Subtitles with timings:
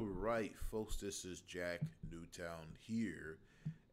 [0.00, 3.36] All right, folks, this is Jack Newtown here,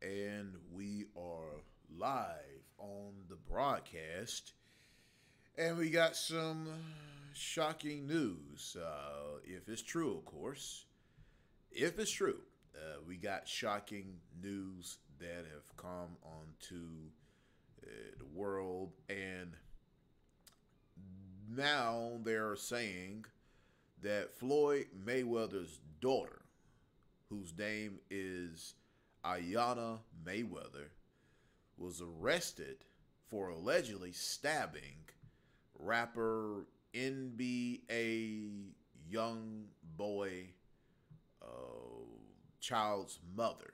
[0.02, 1.60] and we are
[2.00, 4.54] live on the broadcast.
[5.58, 6.70] And we got some
[7.34, 10.86] shocking news, uh, if it's true, of course.
[11.74, 12.40] If it's true,
[12.74, 16.86] uh, we got shocking news that have come onto
[17.86, 19.58] uh, the world, and
[21.54, 23.26] now they're saying
[24.02, 26.42] that Floyd Mayweather's daughter,
[27.30, 28.76] whose name is
[29.26, 30.90] Iyanna Mayweather,
[31.78, 32.78] was arrested
[33.30, 34.98] for allegedly stabbing
[35.78, 38.72] rapper NBA
[39.10, 39.66] young
[39.98, 40.46] boy
[41.42, 41.46] uh,
[42.60, 43.74] child's mother.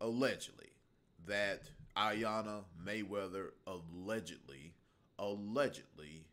[0.00, 0.70] Allegedly,
[1.26, 1.62] that
[1.96, 4.74] Iyanna Mayweather allegedly,
[5.18, 6.27] allegedly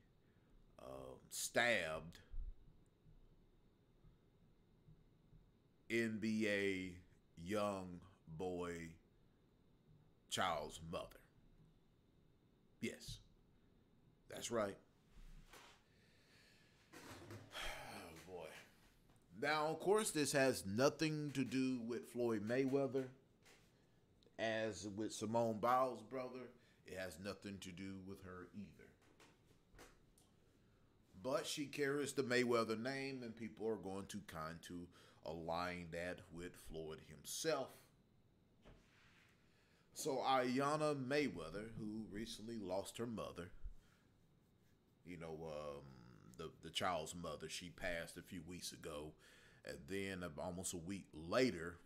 [1.37, 2.19] stabbed
[5.91, 6.93] NBA
[7.43, 7.99] young
[8.37, 8.71] boy
[10.29, 11.19] child's mother.
[12.79, 13.17] Yes,
[14.29, 14.77] that's right.
[16.93, 18.47] Oh boy.
[19.41, 23.07] Now, of course, this has nothing to do with Floyd Mayweather.
[24.39, 26.49] As with Simone Biles' brother,
[26.87, 28.84] it has nothing to do with her either.
[31.25, 34.85] But she carries the Mayweather name, and people are going to kind to
[35.25, 37.69] align that with Floyd himself.
[39.95, 43.49] So Iyanna Mayweather, who recently lost her mother,
[45.03, 45.81] you know, um,
[46.37, 49.13] the the child's mother, she passed a few weeks ago,
[49.65, 51.77] and then almost a week later,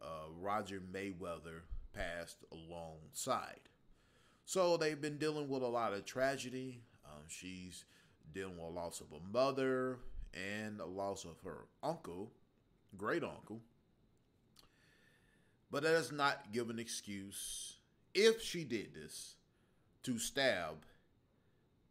[0.00, 1.60] uh, Roger Mayweather
[1.92, 3.68] passed alongside.
[4.46, 6.80] So they've been dealing with a lot of tragedy.
[7.04, 7.84] Um, she's
[8.32, 9.98] dealing with a loss of a mother
[10.34, 12.30] and a loss of her uncle,
[12.96, 13.60] great uncle.
[15.70, 17.76] But that does not give an excuse,
[18.14, 19.36] if she did this,
[20.02, 20.84] to stab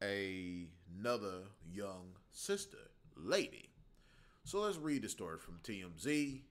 [0.03, 0.67] a,
[1.00, 3.69] another young sister, lady.
[4.44, 6.41] So let's read the story from TMZ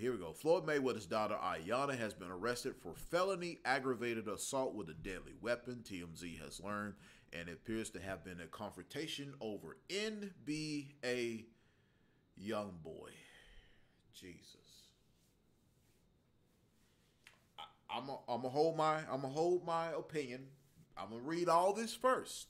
[0.00, 0.32] here we go.
[0.32, 5.84] Floyd Mayweather's daughter Iyanna has been arrested for felony aggravated assault with a deadly weapon.
[5.84, 6.94] TMZ has learned,
[7.32, 11.44] and it appears to have been a confrontation over NBA
[12.36, 13.10] young boy.
[14.14, 14.56] Jesus.
[17.92, 20.46] I'm gonna hold my I'm gonna hold my opinion.
[20.96, 22.48] I'm gonna read all this first.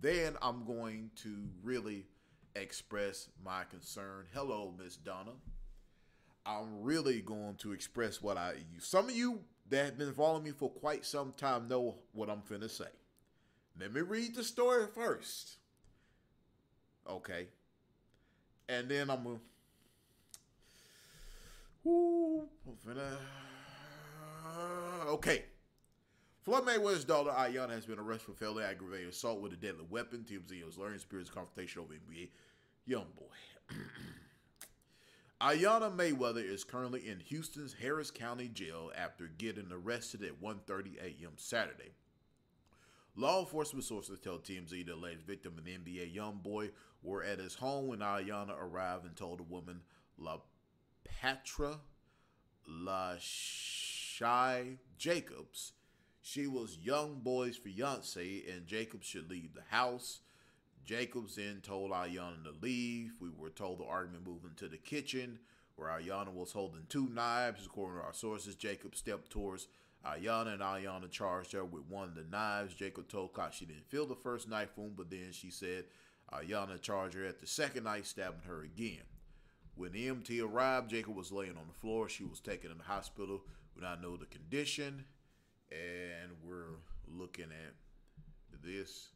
[0.00, 2.06] Then I'm going to really
[2.54, 4.26] express my concern.
[4.32, 5.32] Hello, Miss Donna.
[6.46, 8.54] I'm really going to express what I.
[8.78, 12.42] Some of you that have been following me for quite some time know what I'm
[12.42, 12.86] finna say.
[13.80, 15.56] Let me read the story first.
[17.08, 17.46] Okay.
[18.68, 19.40] And then I'm
[21.86, 22.48] I'm
[22.86, 23.16] finna.
[25.06, 25.44] Okay.
[26.42, 30.24] Floyd Mayweather's daughter Iyanna has been arrested for felony aggravated assault with a deadly weapon.
[30.28, 32.30] TMZ is learning Spears confrontation over NBA
[32.86, 33.76] young boy.
[35.40, 41.32] Iyanna Mayweather is currently in Houston's Harris County Jail after getting arrested at 1:30 a.m.
[41.36, 41.92] Saturday.
[43.18, 46.70] Law enforcement sources tell TMZ the alleged victim, an NBA young boy,
[47.02, 49.80] were at his home when Iyanna arrived and told the woman
[50.16, 50.38] La
[51.02, 51.80] Patra
[54.96, 55.72] Jacobs
[56.22, 60.20] she was young boy's fiance and Jacobs should leave the house.
[60.84, 63.14] Jacobs then told Iyanna to leave.
[63.20, 65.40] We were told the argument moved into the kitchen,
[65.74, 67.66] where Iyanna was holding two knives.
[67.66, 69.66] According to our sources, Jacob stepped towards
[70.06, 72.74] Iyanna, and Iyanna charged her with one of the knives.
[72.74, 75.84] Jacob told Cox she didn't feel the first knife wound, but then she said
[76.32, 79.02] Iyanna charged her at the second knife, stabbing her again.
[79.74, 82.08] When the EMT arrived, Jacob was laying on the floor.
[82.08, 83.42] She was taken to the hospital.
[83.76, 85.04] We now know the condition,
[85.70, 87.74] and we're looking at
[88.64, 89.10] this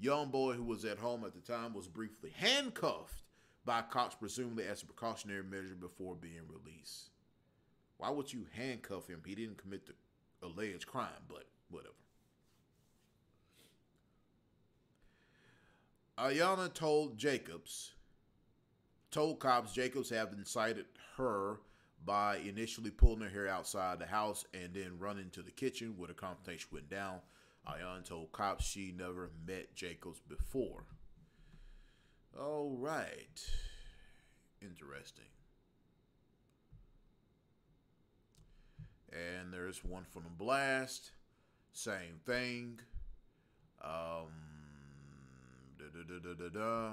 [0.00, 3.22] Young boy who was at home at the time was briefly handcuffed
[3.66, 7.10] by cops, presumably as a precautionary measure before being released.
[8.00, 9.20] Why would you handcuff him?
[9.26, 9.92] He didn't commit the
[10.46, 11.92] alleged crime, but whatever.
[16.16, 17.92] Iyanna told Jacobs,
[19.10, 20.86] told cops Jacobs had incited
[21.18, 21.60] her
[22.02, 26.08] by initially pulling her hair outside the house and then running to the kitchen where
[26.08, 27.18] the confrontation went down.
[27.68, 30.84] Ayan told cops she never met Jacobs before.
[32.38, 33.44] All right.
[34.62, 35.26] Interesting.
[39.12, 41.10] And there's one from the blast.
[41.72, 42.80] Same thing.
[43.82, 44.30] Um,
[45.78, 46.92] da, da, da, da, da.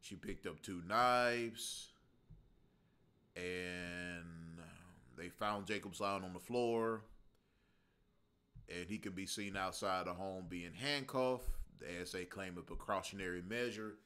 [0.00, 1.88] She picked up two knives,
[3.34, 4.60] and
[5.16, 7.02] they found Jacobs lying on the floor,
[8.68, 11.48] and he can be seen outside the home being handcuffed.
[12.00, 13.96] As they claim a precautionary measure,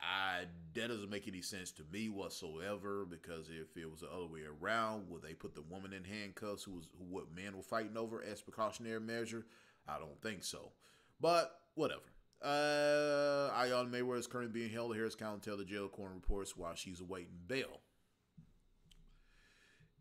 [0.00, 0.44] I
[0.74, 3.04] that doesn't make any sense to me whatsoever.
[3.04, 6.64] Because if it was the other way around, would they put the woman in handcuffs
[6.64, 9.46] who was who what men were fighting over as precautionary measure?
[9.88, 10.72] I don't think so.
[11.20, 12.02] But whatever.
[12.42, 16.56] Uh, Iyanla Mayweather is currently being held at Harris County until the jail court reports
[16.56, 17.80] while she's awaiting bail.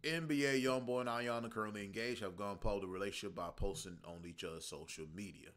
[0.04, 4.66] NBA YoungBoy and Iyanla currently engaged have gone public relationship by posting on each other's
[4.66, 5.50] social media.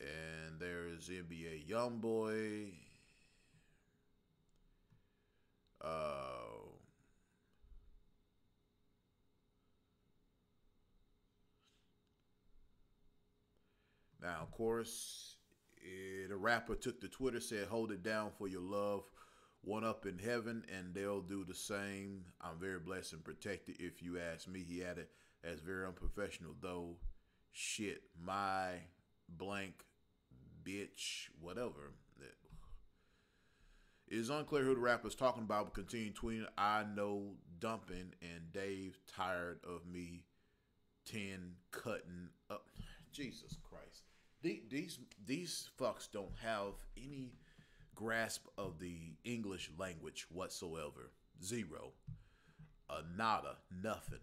[0.00, 2.72] And there's NBA YoungBoy.
[5.80, 5.88] Uh,
[14.22, 15.36] now, of course,
[15.82, 19.04] eh, the rapper took to Twitter, said, Hold it down for your love.
[19.62, 22.24] One up in heaven, and they'll do the same.
[22.40, 24.64] I'm very blessed and protected, if you ask me.
[24.66, 25.06] He added,
[25.42, 26.96] As very unprofessional, though.
[27.52, 28.72] Shit, my
[29.28, 29.74] blank
[30.64, 31.92] bitch, whatever.
[34.06, 38.12] It is unclear who the rapper is talking about, but continue tweeting, I know dumping
[38.20, 40.24] and Dave tired of me
[41.06, 42.68] 10 cutting up.
[43.12, 44.02] Jesus Christ.
[44.42, 47.32] These these fucks don't have any
[47.94, 51.12] grasp of the English language whatsoever.
[51.42, 51.92] Zero.
[52.90, 53.56] A nada.
[53.82, 54.18] Nothing.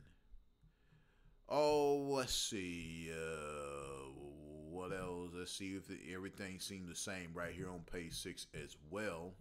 [1.50, 3.12] Oh, let's see.
[3.12, 4.31] Uh,
[4.72, 5.32] what else?
[5.34, 5.84] Let's see if
[6.14, 9.34] everything seemed the same right here on page six as well.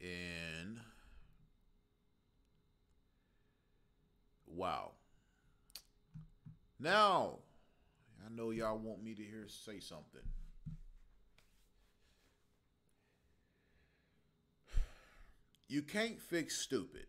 [0.00, 0.78] And
[4.46, 4.92] wow.
[6.78, 7.38] Now,
[8.24, 10.20] I know y'all want me to hear say something.
[15.68, 17.06] You can't fix stupid.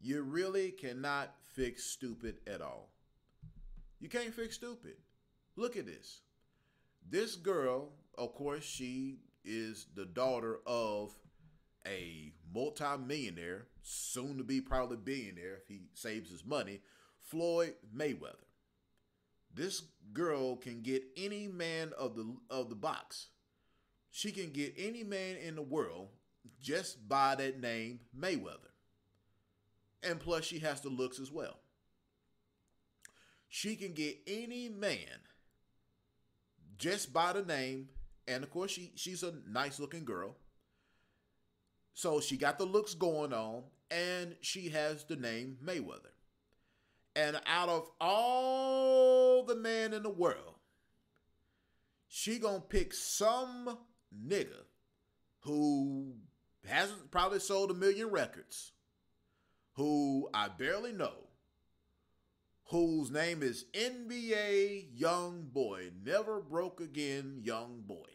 [0.00, 2.90] You really cannot fix stupid at all.
[4.00, 4.96] You can't fix stupid.
[5.56, 6.20] Look at this.
[7.08, 11.14] This girl, of course, she is the daughter of
[11.86, 16.80] a multi-millionaire, soon to be probably billionaire if he saves his money,
[17.20, 18.44] Floyd Mayweather.
[19.54, 19.82] This
[20.12, 23.28] girl can get any man of the of the box.
[24.10, 26.08] She can get any man in the world
[26.60, 28.72] just by that name Mayweather.
[30.02, 31.58] And plus she has the looks as well.
[33.48, 35.20] She can get any man
[36.78, 37.88] just by the name,
[38.28, 40.36] and of course she she's a nice looking girl.
[41.94, 46.12] So she got the looks going on, and she has the name Mayweather.
[47.14, 50.56] And out of all the men in the world,
[52.08, 53.78] she gonna pick some
[54.14, 54.64] nigga
[55.40, 56.16] who
[56.66, 58.72] hasn't probably sold a million records,
[59.74, 61.25] who I barely know,
[62.66, 68.06] whose name is NBA Young Boy, never broke again, Young Boy.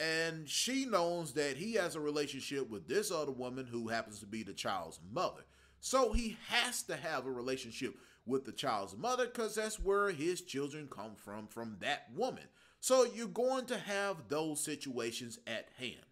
[0.00, 4.26] And she knows that he has a relationship with this other woman who happens to
[4.26, 5.44] be the child's mother.
[5.80, 7.94] So he has to have a relationship
[8.26, 12.44] with the child's mother because that's where his children come from, from that woman.
[12.80, 16.06] So you're going to have those situations at hand.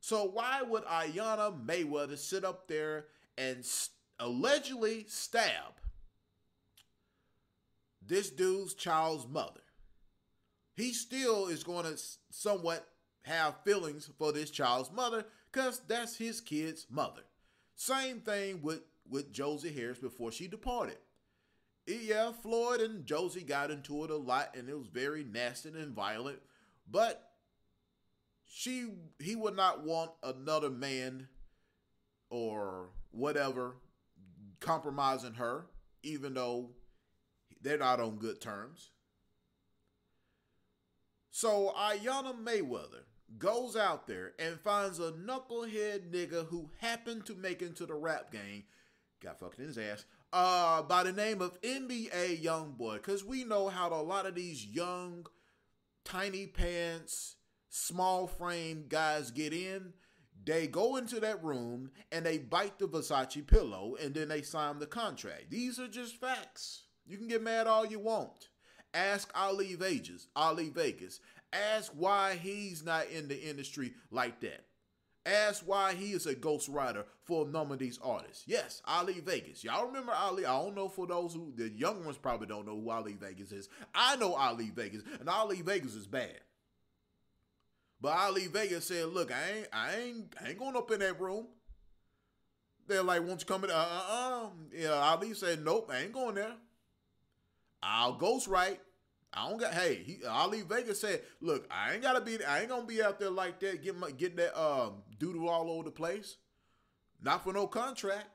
[0.00, 3.06] So why would Iyanla Mayweather sit up there
[3.38, 3.64] and
[4.18, 5.74] allegedly stab
[8.04, 9.60] this dude's child's mother?
[10.78, 12.86] he still is going to somewhat
[13.22, 17.22] have feelings for this child's mother because that's his kid's mother.
[17.74, 20.98] Same thing with, with Josie Harris before she departed.
[21.88, 25.96] Yeah, Floyd and Josie got into it a lot and it was very nasty and
[25.96, 26.38] violent,
[26.88, 27.28] but
[28.46, 28.86] she
[29.18, 31.26] he would not want another man
[32.30, 33.76] or whatever
[34.60, 35.66] compromising her,
[36.02, 36.70] even though
[37.60, 38.90] they're not on good terms.
[41.30, 43.04] So Iyanla Mayweather
[43.38, 48.32] goes out there and finds a knucklehead nigga who happened to make into the rap
[48.32, 48.64] game,
[49.22, 52.94] got fucked in his ass, uh, by the name of NBA YoungBoy.
[52.94, 55.26] Because we know how a lot of these young,
[56.04, 57.36] tiny pants,
[57.68, 59.92] small frame guys get in.
[60.44, 64.78] They go into that room and they bite the Versace pillow and then they sign
[64.78, 65.50] the contract.
[65.50, 66.84] These are just facts.
[67.06, 68.48] You can get mad all you want.
[68.94, 70.28] Ask Ali Vegas.
[70.34, 71.20] Ali Vegas.
[71.52, 74.64] Ask why he's not in the industry like that.
[75.26, 78.44] Ask why he is a ghostwriter for a number of these artists.
[78.46, 79.62] Yes, Ali Vegas.
[79.62, 80.46] Y'all remember Ali?
[80.46, 83.52] I don't know for those who the young ones probably don't know who Ali Vegas
[83.52, 83.68] is.
[83.94, 86.40] I know Ali Vegas, and Ali Vegas is bad.
[88.00, 91.20] But Ali Vega said, "Look, I ain't, I ain't, I ain't going up in that
[91.20, 91.48] room."
[92.86, 94.48] They're like, "Won't you come in?" Uh, uh, uh.
[94.72, 96.54] Yeah, Ali said, "Nope, I ain't going there.
[97.82, 98.78] I'll ghostwrite."
[99.32, 99.74] I don't got.
[99.74, 102.42] Hey, he, Ali Vega said, "Look, I ain't gotta be.
[102.44, 105.70] I ain't gonna be out there like that, getting my, getting that um doodle all
[105.70, 106.36] over the place.
[107.20, 108.28] Not for no contract."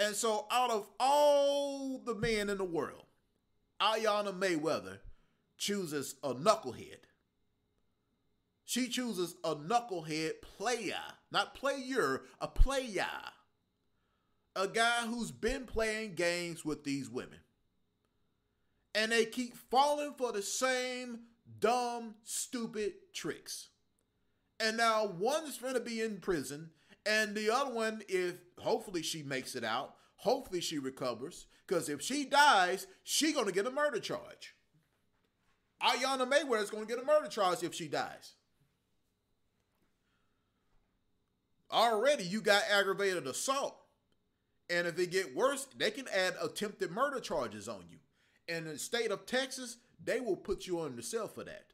[0.00, 3.06] And so, out of all the men in the world,
[3.80, 4.98] Iyanna Mayweather
[5.56, 7.07] chooses a knucklehead.
[8.68, 11.00] She chooses a knucklehead player,
[11.32, 13.06] not player, a player.
[14.54, 17.38] A guy who's been playing games with these women
[18.94, 21.20] and they keep falling for the same
[21.60, 23.70] dumb, stupid tricks.
[24.60, 26.68] And now one's gonna be in prison,
[27.06, 32.02] and the other one, if hopefully she makes it out, hopefully she recovers, because if
[32.02, 34.54] she dies, she gonna get a murder charge.
[35.80, 38.34] Iyanna Mayweather is gonna get a murder charge if she dies.
[41.70, 43.76] Already, you got aggravated assault,
[44.70, 47.98] and if it get worse, they can add attempted murder charges on you
[48.48, 51.66] in the state of Texas, they will put you on the cell for that.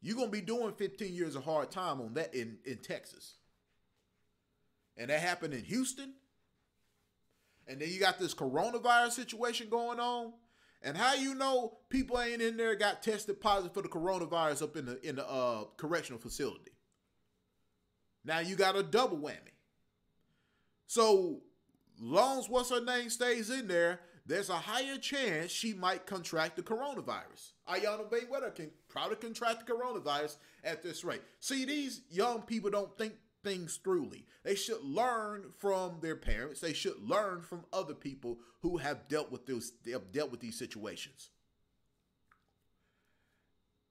[0.00, 3.34] You're gonna be doing 15 years of hard time on that in, in Texas.
[4.96, 6.14] And that happened in Houston.
[7.66, 10.32] And then you got this coronavirus situation going on.
[10.80, 14.76] And how you know people ain't in there got tested positive for the coronavirus up
[14.76, 16.70] in the in the uh, correctional facility.
[18.28, 19.56] Now you got a double whammy.
[20.86, 21.40] So
[21.98, 26.56] long as what's her name stays in there, there's a higher chance she might contract
[26.56, 27.52] the coronavirus.
[27.66, 31.22] Iyanna Mayweather can probably contract the coronavirus at this rate.
[31.40, 34.24] See, these young people don't think things throughly.
[34.44, 36.60] They should learn from their parents.
[36.60, 40.58] They should learn from other people who have dealt with those have dealt with these
[40.58, 41.30] situations.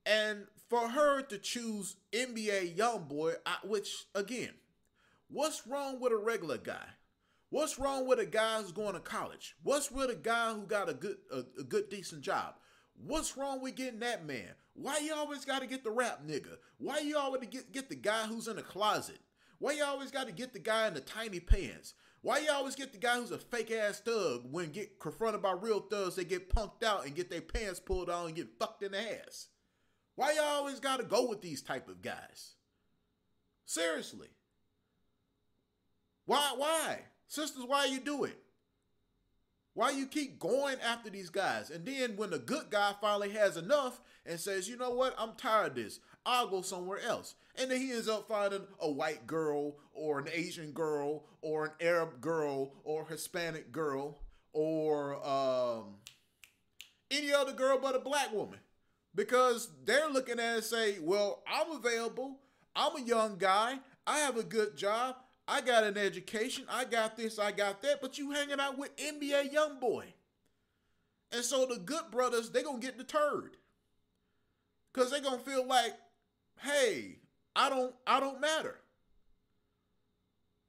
[0.08, 4.54] And for her to choose NBA YoungBoy, which again,
[5.28, 6.86] what's wrong with a regular guy?
[7.50, 9.56] What's wrong with a guy who's going to college?
[9.64, 12.56] What's with a guy who got a good a, a good decent job?
[12.96, 14.56] What's wrong with getting that man?
[14.74, 16.58] Why you always got to get the rap nigga?
[16.78, 19.20] Why you always get get the guy who's in the closet?
[19.60, 21.94] Why you always got to get the guy in the tiny pants?
[22.22, 25.54] Why you always get the guy who's a fake ass thug when get confronted by
[25.54, 28.84] real thugs, they get punked out and get their pants pulled on and get fucked
[28.84, 29.48] in the ass?
[30.18, 32.56] Why y'all always got to go with these type of guys?
[33.66, 34.30] Seriously.
[36.26, 37.02] Why why?
[37.28, 38.36] Sisters, why you do it?
[39.76, 41.70] Why you keep going after these guys?
[41.70, 45.36] And then when the good guy finally has enough and says, you know what, I'm
[45.38, 46.00] tired of this.
[46.26, 47.36] I'll go somewhere else.
[47.56, 51.72] And then he ends up finding a white girl or an Asian girl or an
[51.80, 54.18] Arab girl or Hispanic girl
[54.52, 55.98] or um,
[57.12, 58.58] any other girl but a black woman.
[59.18, 62.38] Because they're looking at it and say, well, I'm available.
[62.76, 63.80] I'm a young guy.
[64.06, 65.16] I have a good job.
[65.48, 66.66] I got an education.
[66.70, 67.40] I got this.
[67.40, 68.00] I got that.
[68.00, 70.06] But you hanging out with NBA young boy.
[71.32, 73.58] And so the good brothers, they going to get deterred.
[74.94, 75.96] Because they going to feel like,
[76.62, 77.16] hey,
[77.56, 78.76] I don't, I don't matter.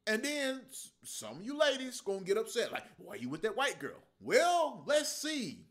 [0.07, 0.63] And then
[1.05, 2.73] some of you ladies going to get upset.
[2.73, 4.03] Like, why you with that white girl?
[4.21, 5.67] Well, let's see.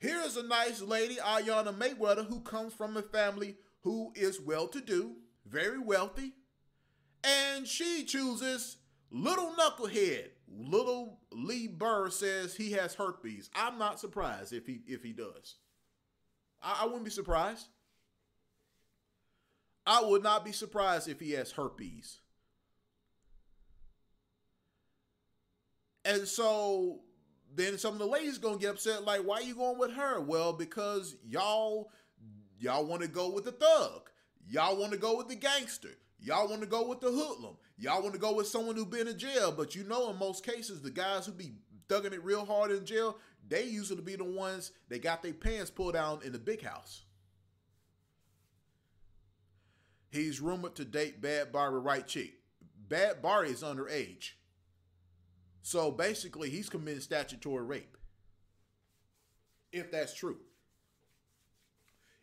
[0.00, 5.16] Here's a nice lady, Iyanna Mayweather, who comes from a family who is well-to-do,
[5.46, 6.32] very wealthy,
[7.22, 8.78] and she chooses
[9.10, 10.30] Little Knucklehead.
[10.48, 13.50] Little Lee Burr says he has herpes.
[13.54, 15.56] I'm not surprised if he if he does.
[16.62, 17.68] I, I wouldn't be surprised.
[19.86, 22.20] I would not be surprised if he has herpes.
[26.04, 27.00] And so
[27.54, 30.20] then some of the ladies gonna get upset, like, why you going with her?
[30.20, 31.90] Well, because y'all
[32.58, 34.10] y'all want to go with the thug.
[34.48, 35.96] Y'all want to go with the gangster.
[36.18, 37.56] Y'all want to go with the hoodlum.
[37.78, 39.52] Y'all want to go with someone who been in jail.
[39.52, 41.52] But you know, in most cases, the guys who be
[41.88, 43.16] thugging it real hard in jail,
[43.48, 47.04] they usually be the ones that got their pants pulled down in the big house.
[50.10, 52.34] He's rumored to date Bad Bhabie right chick.
[52.88, 54.32] Bad Bhabie is underage.
[55.62, 57.96] So basically, he's committing statutory rape.
[59.72, 60.38] If that's true.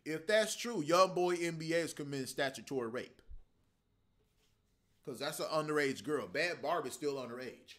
[0.04, 3.22] If that's true, young boy NBA is committing statutory rape.
[5.04, 6.26] Because that's an underage girl.
[6.26, 7.76] Bad Barb is still underage.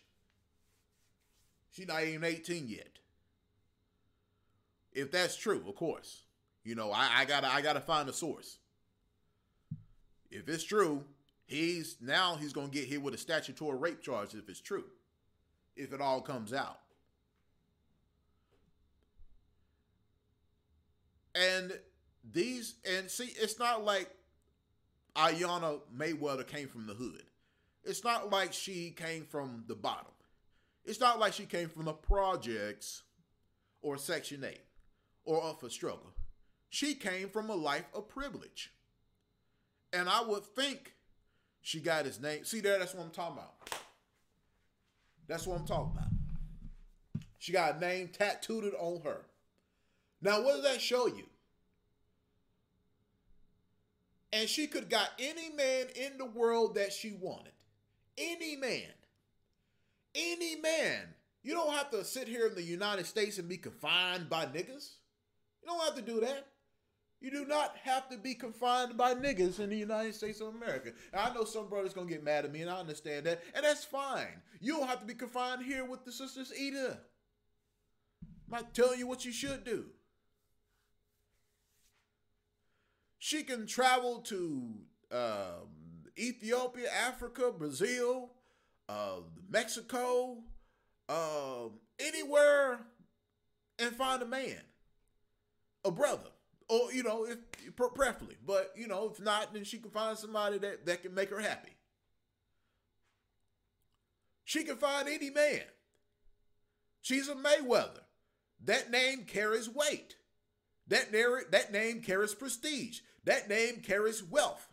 [1.72, 3.00] She's not even 18 yet.
[4.92, 6.24] If that's true, of course.
[6.64, 8.58] You know, I, I gotta I gotta find a source.
[10.30, 11.04] If it's true,
[11.46, 14.86] he's now he's gonna get hit with a statutory rape charge if it's true.
[15.80, 16.80] If it all comes out.
[21.34, 21.80] And
[22.30, 24.10] these and see, it's not like
[25.16, 27.24] Iyanna Mayweather came from the hood.
[27.86, 30.12] It's not like she came from the bottom.
[30.84, 33.04] It's not like she came from the projects
[33.82, 34.60] or Section 8
[35.24, 36.14] or up for struggle.
[36.70, 38.74] She came from a life of privilege.
[39.94, 40.94] And I would think
[41.62, 42.44] she got his name.
[42.44, 43.54] See there, that's what I'm talking about.
[45.30, 46.10] That's what I'm talking about.
[47.38, 49.22] She got a name tattooed on her.
[50.22, 51.24] Now, what does that show you?
[54.34, 57.54] And she could got any man in the world that she wanted.
[58.18, 58.92] Any man.
[60.16, 61.14] Any man.
[61.44, 64.96] You don't have to sit here in the United States and be confined by niggas.
[65.62, 66.48] You don't have to do that.
[67.22, 70.94] You do not have to be confined by niggas in the United States of America.
[71.14, 73.84] I know some brothers gonna get mad at me, and I understand that, and that's
[73.84, 74.42] fine.
[74.62, 76.98] You don't have to be confined here with the sisters either.
[78.22, 79.86] I'm not telling you what you should do.
[83.18, 84.76] She can travel to
[85.12, 85.68] um,
[86.18, 88.32] Ethiopia, Africa, Brazil,
[88.88, 89.18] uh,
[89.50, 90.38] Mexico,
[91.10, 91.68] uh,
[92.00, 92.80] anywhere,
[93.78, 94.62] and find a man,
[95.84, 96.30] a brother,
[96.70, 97.40] or you know, if
[97.76, 98.36] preferably.
[98.46, 101.40] But you know, if not, then she can find somebody that that can make her
[101.40, 101.76] happy.
[104.46, 105.62] She can find any man.
[107.02, 108.02] She's a Mayweather.
[108.66, 110.16] That name carries weight.
[110.88, 113.02] That, narr- that name carries prestige.
[113.24, 114.68] That name carries wealth.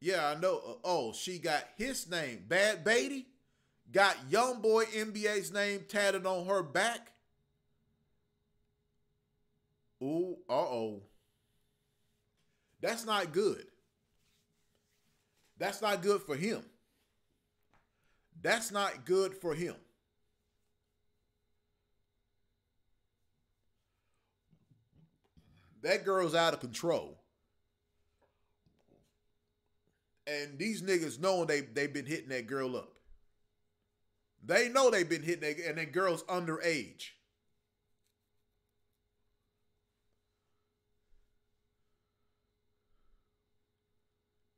[0.00, 0.58] Yeah, I know.
[0.58, 2.44] Uh, oh, she got his name.
[2.46, 3.24] Bad Bhabie
[3.92, 7.12] got Young Boy NBA's name tatted on her back.
[10.02, 11.02] Ooh, uh oh.
[12.80, 13.64] That's not good.
[15.58, 16.62] That's not good for him.
[18.42, 19.76] That's not good for him.
[25.82, 27.18] That girl's out of control.
[30.26, 32.93] And these niggas know they they've been hitting that girl up.
[34.46, 37.10] They know they've been hitting and that girl's underage.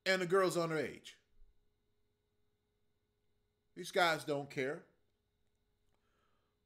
[0.05, 1.15] And the girl's underage.
[3.77, 4.85] These guys don't care.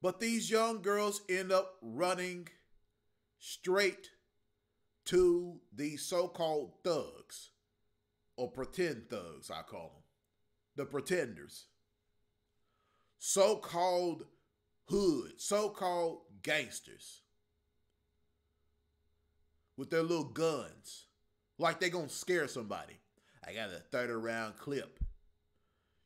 [0.03, 2.49] But these young girls end up running
[3.39, 4.11] straight
[5.07, 7.51] to these so-called thugs
[8.37, 10.03] or pretend thugs, I call them.
[10.77, 11.67] The pretenders.
[13.21, 14.25] So-called
[14.87, 17.21] hood, so-called gangsters
[19.77, 21.05] with their little guns
[21.59, 22.95] like they gonna scare somebody.
[23.47, 24.99] I got a 30 round clip.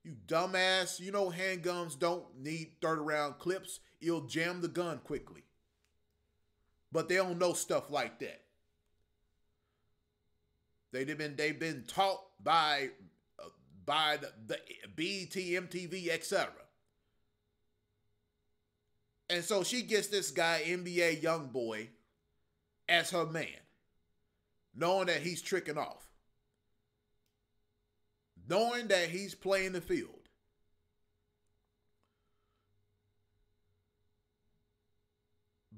[0.02, 3.78] You dumbass, you know handguns don't need 30 round clips.
[4.00, 5.44] It'll jam the gun quickly.
[6.90, 8.42] But they don't know stuff like that.
[10.90, 12.90] They've been they've been taught by
[13.38, 13.48] uh,
[13.86, 14.58] by the, the
[14.96, 16.50] BET, MTV, etc.
[19.30, 21.88] And so she gets this guy, NBA young boy,
[22.88, 23.46] as her man,
[24.74, 26.10] knowing that he's tricking off,
[28.48, 30.10] knowing that he's playing the field.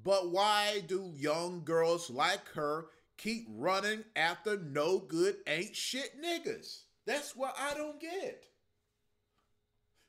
[0.03, 6.83] But why do young girls like her keep running after no good ain't shit niggas.
[7.07, 8.45] That's what I don't get.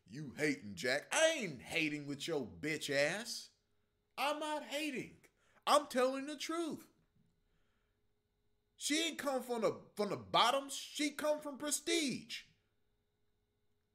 [0.09, 1.11] You hating, Jack.
[1.11, 3.49] I ain't hating with your bitch ass.
[4.17, 5.11] I'm not hating.
[5.65, 6.85] I'm telling the truth.
[8.77, 10.73] She ain't come from the from the bottoms.
[10.73, 12.41] She come from prestige.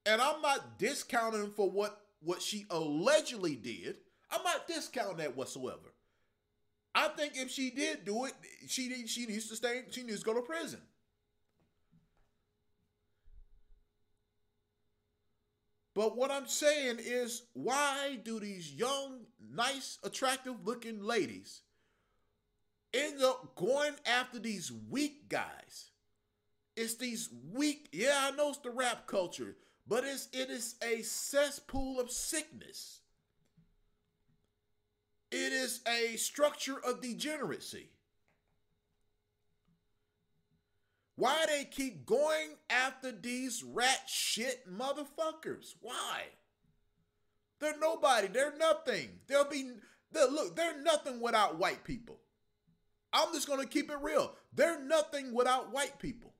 [0.04, 3.96] And I'm not discounting for what what she allegedly did.
[4.30, 5.94] I'm not discounting that whatsoever.
[6.94, 8.34] I think if she did do it,
[8.66, 9.82] she she needs to stay.
[9.90, 10.80] She needs to go to prison.
[15.94, 21.62] But what I'm saying is, why do these young, nice, attractive looking ladies
[22.94, 25.90] end up going after these weak guys?
[26.76, 31.02] It's these weak, yeah, I know it's the rap culture, but it's it is a
[31.02, 33.00] cesspool of sickness.
[35.30, 37.90] It is a structure of degeneracy.
[41.16, 45.74] Why they keep going after these rat shit motherfuckers?
[45.80, 46.22] Why?
[47.60, 48.28] They're nobody.
[48.28, 49.20] They're nothing.
[49.28, 49.72] They'll be
[50.10, 50.56] they'll, look.
[50.56, 52.18] They're nothing without white people.
[53.12, 54.34] I'm just to keep it real.
[54.54, 56.32] They're nothing without white people.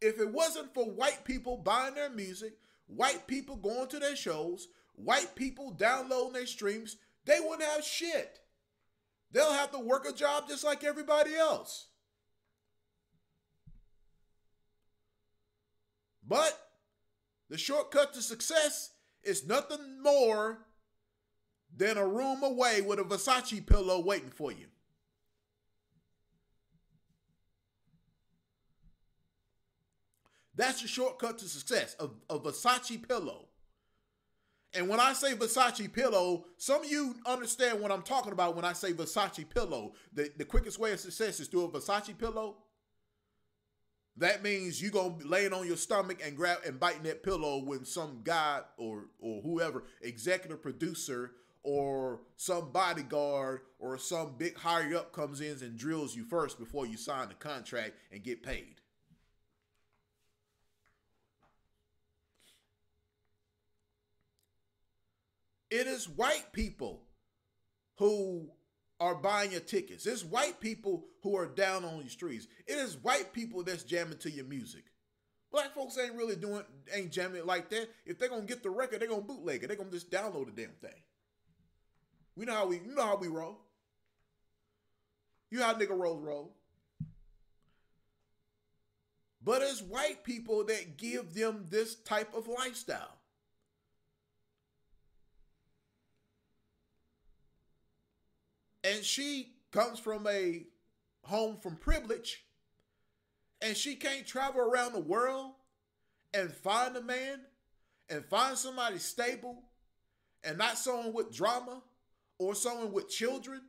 [0.00, 2.54] If it wasn't for white people buying their music,
[2.86, 8.40] white people going to their shows, white people downloading their streams, they wouldn't have shit.
[9.30, 11.87] They'll have to work a job just like everybody else.
[16.28, 16.56] But
[17.48, 18.90] the shortcut to success
[19.22, 20.58] is nothing more
[21.74, 24.66] than a room away with a Versace pillow waiting for you.
[30.54, 33.46] That's the shortcut to success, a, a Versace pillow.
[34.74, 38.64] And when I say Versace pillow, some of you understand what I'm talking about when
[38.64, 39.92] I say Versace pillow.
[40.12, 42.56] The, the quickest way of success is through a Versace pillow.
[44.18, 47.62] That means you gonna be laying on your stomach and grab and biting that pillow
[47.62, 54.96] when some guy or or whoever, executive producer or some bodyguard or some big higher
[54.96, 58.80] up comes in and drills you first before you sign the contract and get paid.
[65.70, 67.02] It is white people
[67.96, 68.50] who
[69.00, 70.06] are buying your tickets.
[70.06, 72.48] It's white people who are down on your streets.
[72.66, 74.84] It is white people that's jamming to your music.
[75.50, 77.88] Black folks ain't really doing, ain't jamming like that.
[78.04, 79.68] If they're gonna get the record, they're gonna bootleg it.
[79.68, 81.00] They're gonna just download the damn thing.
[82.36, 83.58] We know how we, you know how we roll.
[85.50, 86.54] You know how nigga rolls roll.
[89.42, 93.17] But it's white people that give them this type of lifestyle.
[98.88, 100.62] And she comes from a
[101.22, 102.44] home from privilege.
[103.60, 105.52] And she can't travel around the world
[106.32, 107.40] and find a man
[108.08, 109.62] and find somebody stable
[110.44, 111.82] and not someone with drama
[112.38, 113.60] or someone with children.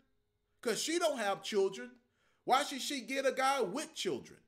[0.62, 1.91] Because she don't have children.
[2.45, 4.39] Why should she get a guy with children?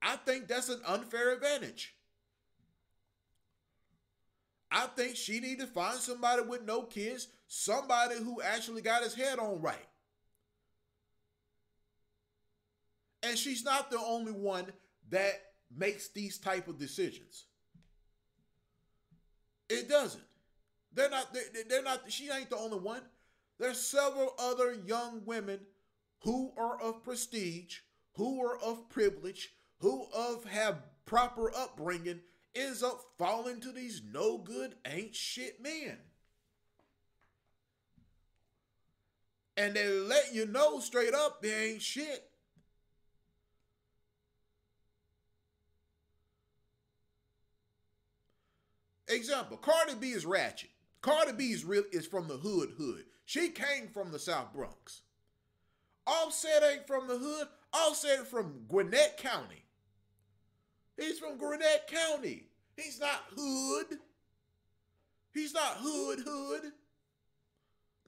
[0.00, 1.94] I think that's an unfair advantage.
[4.70, 9.14] I think she need to find somebody with no kids, somebody who actually got his
[9.14, 9.76] head on right.
[13.22, 14.72] And she's not the only one
[15.10, 15.34] that
[15.76, 17.44] makes these type of decisions.
[19.68, 20.24] It doesn't.
[20.94, 21.36] They're not.
[21.68, 22.10] They're not.
[22.10, 23.02] She ain't the only one.
[23.58, 25.60] There's several other young women
[26.20, 27.80] who are of prestige,
[28.14, 32.20] who are of privilege, who of have proper upbringing
[32.54, 35.98] ends up falling to these no good, ain't shit men.
[39.56, 42.28] And they let you know straight up they ain't shit.
[49.08, 50.70] Example, Cardi B is ratchet.
[51.02, 53.04] Cardi B is real is from the hood hood.
[53.24, 55.02] She came from the South Bronx.
[56.06, 57.48] Offset ain't from the hood.
[57.72, 59.64] Offset from Gwinnett County.
[60.96, 62.48] He's from Gwinnett County.
[62.76, 63.98] He's not hood.
[65.32, 66.72] He's not hood hood.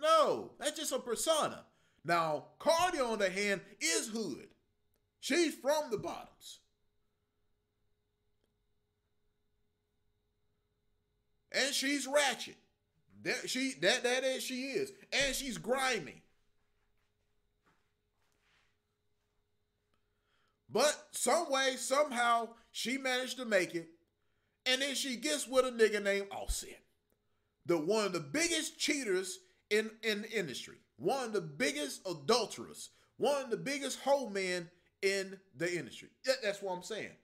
[0.00, 1.64] No, that's just a persona.
[2.04, 4.48] Now, Cardi, on the hand, is hood.
[5.20, 6.58] She's from the bottoms.
[11.52, 12.56] And she's ratchet.
[13.22, 14.92] That she that that is she is.
[15.12, 16.22] And she's grimy.
[20.68, 23.88] But some way, somehow, she managed to make it.
[24.66, 26.80] And then she gets with a nigga named Offset.
[27.64, 29.38] The one of the biggest cheaters
[29.70, 30.76] in, in the industry.
[30.96, 32.90] One of the biggest adulterers.
[33.16, 34.68] One of the biggest hoe men
[35.02, 36.08] in the industry.
[36.42, 37.16] That's what I'm saying.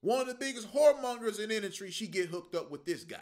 [0.00, 3.18] One of the biggest whoremongers in industry, she get hooked up with this guy.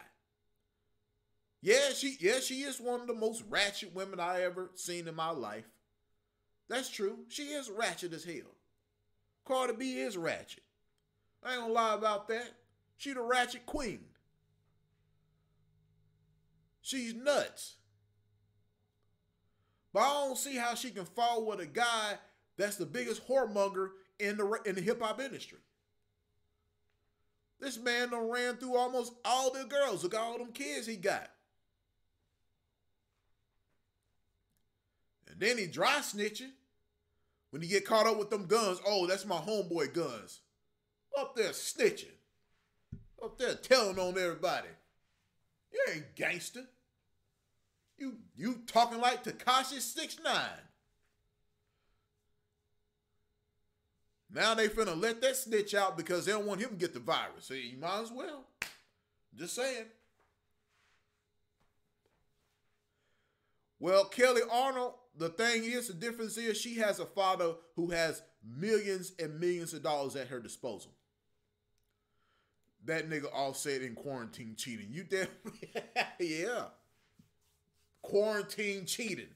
[1.62, 5.14] Yeah, she yeah, she is one of the most ratchet women I ever seen in
[5.14, 5.68] my life.
[6.70, 7.18] That's true.
[7.28, 8.54] She is ratchet as hell.
[9.44, 10.62] Cardi B is ratchet.
[11.42, 12.50] I ain't gonna lie about that.
[12.96, 14.00] She the ratchet queen.
[16.82, 17.76] She's nuts.
[19.92, 22.14] But I don't see how she can fall with a guy
[22.56, 25.58] that's the biggest whoremonger in the in the hip hop industry.
[27.58, 30.02] This man done ran through almost all the girls.
[30.02, 31.30] Look at all them kids he got.
[35.28, 36.52] And then he dry snitching.
[37.50, 40.40] When he get caught up with them guns, oh, that's my homeboy guns.
[41.18, 42.14] Up there snitching.
[43.22, 44.68] Up there telling on everybody.
[45.72, 46.64] You ain't gangster.
[47.98, 50.64] You you talking like Tekashi Six Nine.
[54.32, 57.00] Now they finna let that snitch out because they don't want him to get the
[57.00, 57.44] virus.
[57.44, 58.44] So you might as well.
[59.36, 59.86] Just saying.
[63.78, 68.22] Well, Kelly Arnold the thing is, the difference is she has a father who has
[68.42, 70.92] millions and millions of dollars at her disposal.
[72.86, 74.88] That nigga Offset in quarantine cheating.
[74.90, 75.28] You damn
[76.20, 76.64] yeah.
[78.02, 79.28] Quarantine cheating.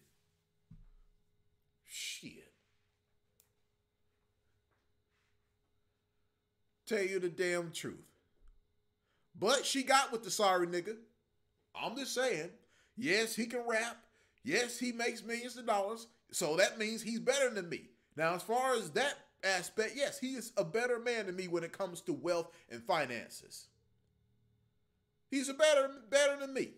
[1.87, 2.53] Shit.
[6.87, 8.05] Tell you the damn truth.
[9.39, 10.97] But she got with the sorry nigga.
[11.75, 12.51] I'm just saying.
[12.97, 13.97] Yes, he can rap.
[14.45, 16.07] Yes, he makes millions of dollars.
[16.31, 17.91] So that means he's better than me.
[18.17, 21.65] Now, as far as that aspect, yes, he is a better man than me when
[21.65, 23.69] it comes to wealth and finances.
[25.31, 26.71] He's a better better than me.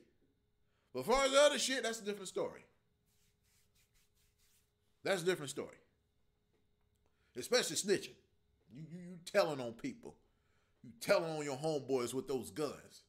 [0.93, 2.65] But as far as the other shit, that's a different story.
[5.05, 5.77] That's a different story.
[7.37, 8.17] Especially snitching.
[8.75, 10.15] You, you, you telling on people.
[10.83, 13.03] You telling on your homeboys with those guns.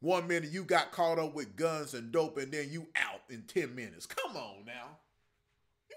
[0.00, 3.42] One minute you got caught up with guns and dope, and then you out in
[3.42, 4.06] 10 minutes.
[4.06, 4.98] Come on now.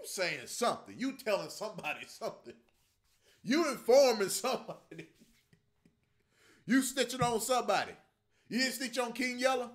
[0.07, 0.95] Saying something.
[0.97, 2.53] You telling somebody something.
[3.43, 5.09] You informing somebody.
[6.65, 7.91] you stitching on somebody.
[8.47, 9.71] You didn't stitch on King Yella?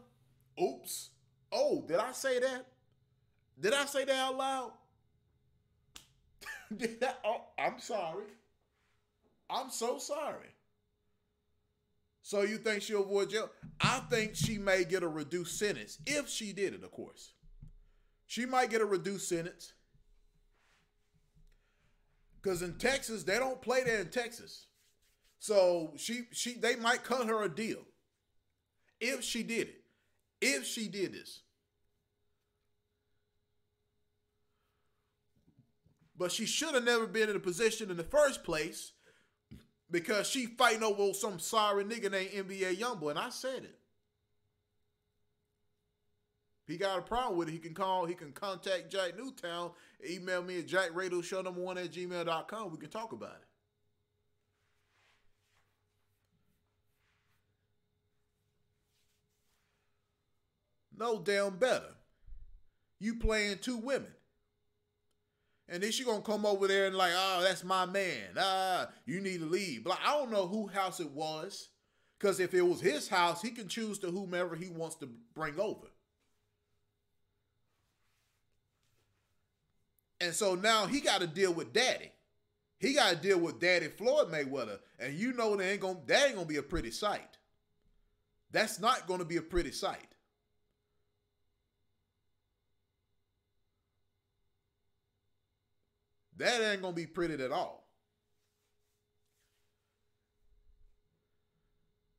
[0.61, 1.11] Oops.
[1.53, 2.67] Oh, did I say that?
[3.61, 4.73] Did I say that out loud?
[6.77, 7.13] did I?
[7.27, 8.25] Oh, I'm sorry.
[9.51, 10.49] I'm so sorry.
[12.23, 13.51] So you think she'll avoid jail?
[13.81, 17.33] I think she may get a reduced sentence if she did it, of course.
[18.27, 19.75] She might get a reduced sentence.
[22.43, 24.67] Because in Texas, they don't play there in Texas.
[25.39, 27.81] So she she they might cut her a deal.
[29.01, 29.85] If she did it.
[30.41, 31.43] If she did this.
[36.17, 38.93] But she should have never been in a position in the first place
[39.91, 43.79] because she fighting over some sorry nigga named NBA Youngboy, and I said it.
[46.73, 49.73] He got a problem with it, he can call, he can contact Jack Newtown,
[50.09, 52.71] email me at jackradio number one at gmail.com.
[52.71, 53.47] We can talk about it.
[60.99, 61.95] No damn better.
[62.99, 64.15] You playing two women.
[65.69, 68.31] And then she gonna come over there and like, oh, that's my man.
[68.39, 69.85] Ah, you need to leave.
[69.85, 71.69] But I don't know who house it was.
[72.19, 75.61] Because if it was his house, he can choose to whomever he wants to bring
[75.61, 75.92] over.
[80.23, 82.13] And so now he got to deal with daddy.
[82.79, 84.79] He got to deal with daddy Floyd Mayweather.
[85.01, 87.39] And you know that ain't gonna that ain't gonna be a pretty sight.
[88.53, 90.15] That's not gonna be a pretty sight.
[96.37, 97.85] That ain't gonna be pretty at all.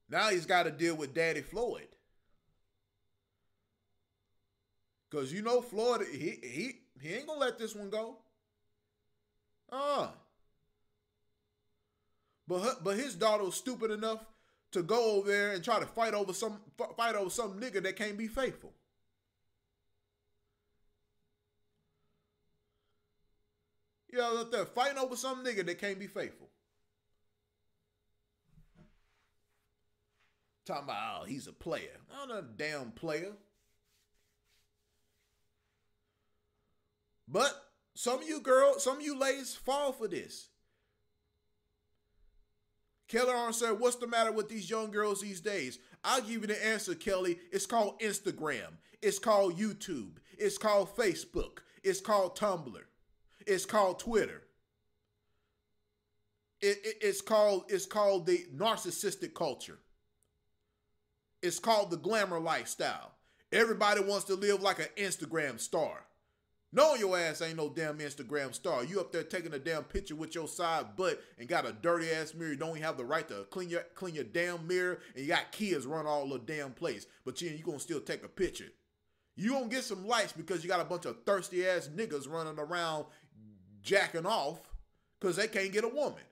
[0.10, 1.88] Now he's got to deal with Daddy Floyd.
[5.10, 8.16] Cause you know Floyd, he he he ain't gonna let this one go.
[9.70, 10.08] Uh.
[12.48, 14.26] But but his daughter was stupid enough
[14.72, 16.62] to go over there and try to fight over some
[16.96, 18.72] fight over some nigga that can't be faithful.
[24.10, 26.48] You know, up there fighting over some nigga that can't be faithful.
[30.66, 32.00] Talking about, oh, he's a player.
[32.16, 33.34] I'm not a damn player.
[37.34, 37.52] But
[37.96, 40.50] some of you girls, some of you ladies fall for this.
[43.08, 45.80] Kelly Arn said, What's the matter with these young girls these days?
[46.04, 47.39] I'll give you the answer, Kelly.
[47.52, 48.78] It's called Instagram.
[49.02, 50.17] It's called YouTube.
[50.38, 51.60] It's called Facebook.
[51.84, 52.82] It's called Tumblr.
[53.48, 54.43] It's called Twitter.
[56.62, 59.80] It, it, it's called it's called the narcissistic culture.
[61.41, 63.12] It's called the glamour lifestyle.
[63.52, 66.06] Everybody wants to live like an Instagram star.
[66.76, 68.84] No, your ass ain't no damn Instagram star.
[68.84, 72.10] You up there taking a damn picture with your side butt and got a dirty
[72.10, 72.50] ass mirror.
[72.50, 75.28] You don't even have the right to clean your clean your damn mirror, and you
[75.30, 77.06] got kids run all the damn place.
[77.26, 78.72] But you you gonna still take a picture.
[79.36, 82.58] You gonna get some likes because you got a bunch of thirsty ass niggas running
[82.58, 83.06] around
[83.84, 84.60] jacking off
[85.20, 86.24] because they can't get a woman.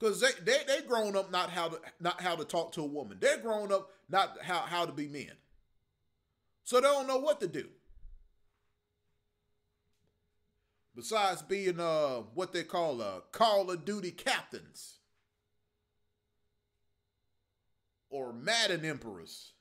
[0.00, 2.86] Because they, they they grown up not how to not how to talk to a
[2.86, 3.18] woman.
[3.20, 5.32] They're grown up not how, how to be men.
[6.64, 7.66] So they don't know what to do.
[10.96, 14.96] Besides being uh what they call uh Call of Duty captains.
[18.08, 19.52] Or Madden Emperors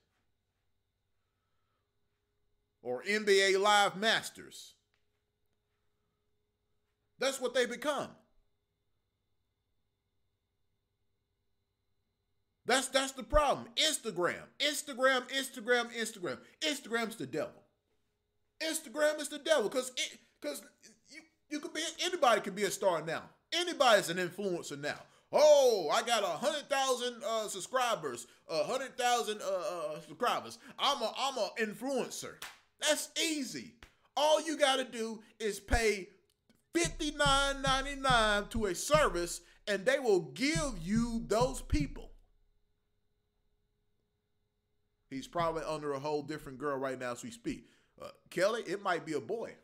[2.82, 4.74] or NBA Live Masters.
[7.20, 8.10] That's what they become.
[12.70, 13.66] That's that's the problem.
[13.78, 16.38] Instagram, Instagram, Instagram, Instagram.
[16.62, 17.64] Instagram's the devil.
[18.62, 19.92] Instagram is the devil because
[20.40, 20.62] because
[21.10, 23.24] you you could be anybody can be a star now.
[23.52, 25.00] Anybody's an influencer now.
[25.32, 30.60] Oh, I got a hundred thousand uh, subscribers, a hundred thousand uh, uh, subscribers.
[30.78, 32.36] I'm a I'm a influencer.
[32.82, 33.74] That's easy.
[34.16, 36.10] All you got to do is pay
[36.76, 42.09] fifty nine ninety nine to a service, and they will give you those people.
[45.10, 47.70] He's probably under a whole different girl right now as we speak.
[48.02, 49.56] Uh, Kelly, it might be a boy.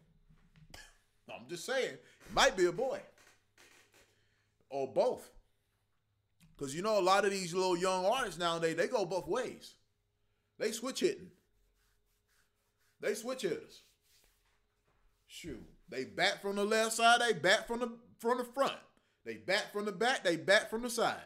[1.30, 3.00] I'm just saying, it might be a boy.
[4.70, 5.30] Or both.
[6.58, 9.76] Because you know, a lot of these little young artists nowadays, they go both ways.
[10.58, 11.32] They switch hitting.
[13.02, 13.84] They switch hitters.
[15.28, 15.64] Shoot.
[15.90, 18.74] They bat from the left side, they bat from the from the front.
[19.26, 21.18] They bat from the back, they bat from the side.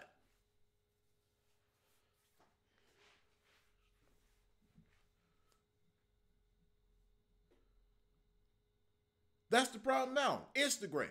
[9.49, 10.43] That's the problem now.
[10.55, 11.07] Instagram,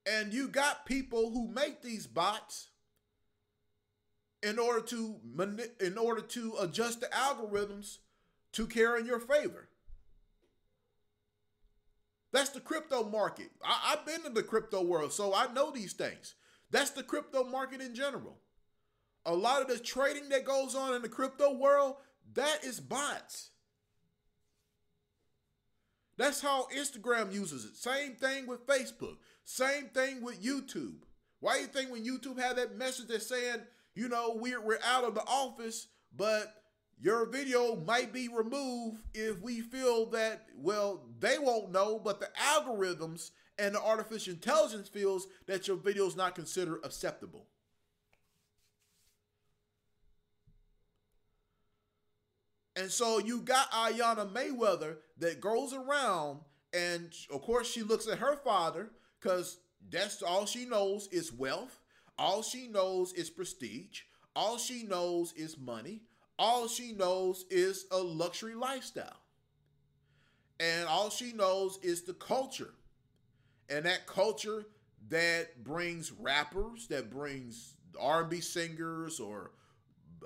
[0.05, 2.69] And you got people who make these bots
[4.41, 5.15] in order to
[5.79, 7.97] in order to adjust the algorithms
[8.53, 9.69] to care in your favor.
[12.31, 13.51] That's the crypto market.
[13.63, 16.35] I, have been in the crypto world, so I know these things.
[16.69, 18.37] That's the crypto market in general.
[19.25, 21.95] A lot of the trading that goes on in the crypto world,
[22.33, 23.49] that is bots.
[26.17, 27.75] That's how Instagram uses it.
[27.75, 29.17] Same thing with Facebook.
[29.43, 31.03] Same thing with YouTube.
[31.39, 33.61] Why do you think when YouTube had that message that's saying,
[33.95, 36.53] you know, we're we're out of the office, but
[36.99, 42.29] your video might be removed if we feel that, well, they won't know, but the
[42.39, 47.47] algorithms and the artificial intelligence feels that your video is not considered acceptable.
[52.75, 56.39] And so you got Iyanna Mayweather that goes around,
[56.73, 61.79] and of course she looks at her father because that's all she knows is wealth.
[62.17, 64.01] All she knows is prestige.
[64.35, 66.01] All she knows is money.
[66.39, 69.17] All she knows is a luxury lifestyle.
[70.59, 72.73] And all she knows is the culture.
[73.69, 74.65] And that culture
[75.09, 79.51] that brings rappers, that brings R&B singers or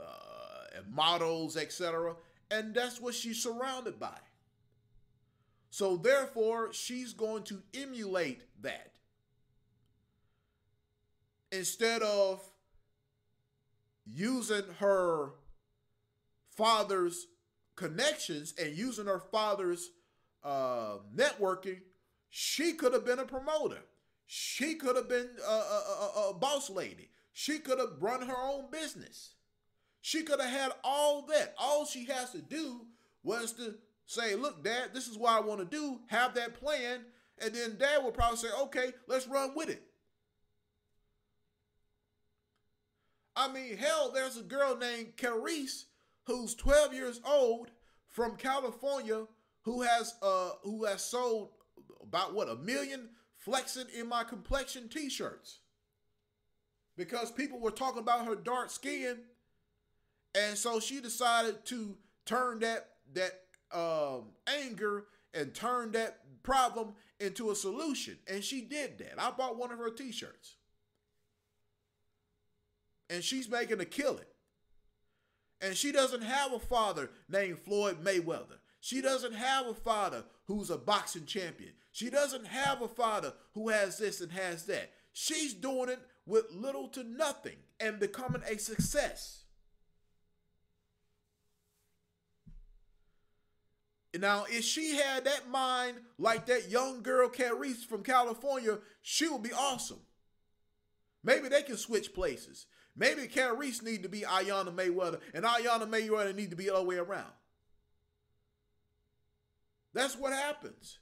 [0.01, 2.15] uh, models, etc
[2.51, 4.17] and that's what she's surrounded by.
[5.75, 8.93] So therefore, she's going to emulate that.
[11.51, 12.41] Instead of
[14.05, 15.31] using her
[16.55, 17.27] father's
[17.75, 19.89] connections and using her father's
[20.45, 21.81] uh, networking,
[22.29, 23.81] she could have been a promoter.
[24.27, 27.09] She could have been a, a, a, a boss lady.
[27.33, 29.33] She could have run her own business.
[29.99, 31.53] She could have had all that.
[31.57, 32.85] All she has to do
[33.23, 37.01] was to say, look, dad, this is what I want to do, have that plan,
[37.39, 39.83] and then dad will probably say, okay, let's run with it.
[43.35, 45.85] I mean, hell, there's a girl named Carice
[46.25, 47.71] who's 12 years old
[48.07, 49.25] from California
[49.63, 51.49] who has uh who has sold
[52.01, 55.59] about what a million flexing in my complexion t-shirts
[56.95, 59.17] because people were talking about her dark skin
[60.33, 63.41] and so she decided to turn that that
[63.71, 69.57] um, anger and turn that problem into a solution and she did that i bought
[69.57, 70.55] one of her t-shirts
[73.09, 74.25] and she's making a killing
[75.61, 80.69] and she doesn't have a father named floyd mayweather she doesn't have a father who's
[80.69, 81.71] a boxing champion.
[81.91, 84.91] She doesn't have a father who has this and has that.
[85.11, 89.44] She's doing it with little to nothing and becoming a success.
[94.21, 99.43] Now, if she had that mind like that young girl Carice from California, she would
[99.43, 99.99] be awesome.
[101.23, 102.67] Maybe they can switch places.
[102.95, 106.85] Maybe Carice need to be Iyanna Mayweather, and Iyanna Mayweather need to be the other
[106.85, 107.31] way around.
[109.93, 110.99] That's what happens.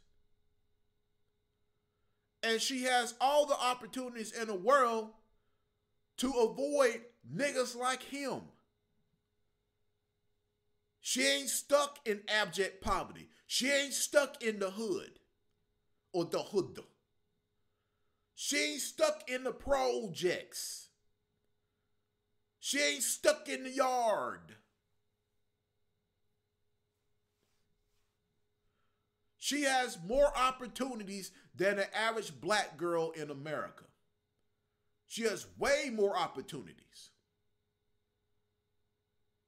[2.41, 5.09] And she has all the opportunities in the world
[6.17, 7.01] to avoid
[7.33, 8.41] niggas like him.
[11.05, 13.27] She ain't stuck in abject poverty.
[13.45, 15.19] She ain't stuck in the hood
[16.13, 16.79] or the hood.
[18.33, 20.87] She ain't stuck in the projects.
[22.61, 24.55] She ain't stuck in the yard.
[29.37, 33.83] She has more opportunities than an average black girl in America.
[35.05, 37.09] She has way more opportunities.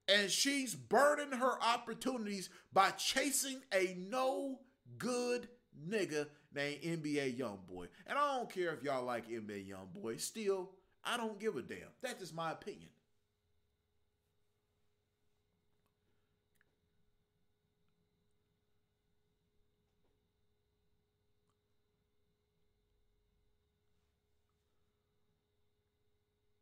[0.07, 4.59] And she's burning her opportunities by chasing a no
[4.97, 5.47] good
[5.89, 7.87] nigga named NBA Youngboy.
[8.07, 10.19] And I don't care if y'all like NBA Youngboy.
[10.21, 10.69] Still,
[11.03, 11.89] I don't give a damn.
[12.01, 12.89] That's just my opinion.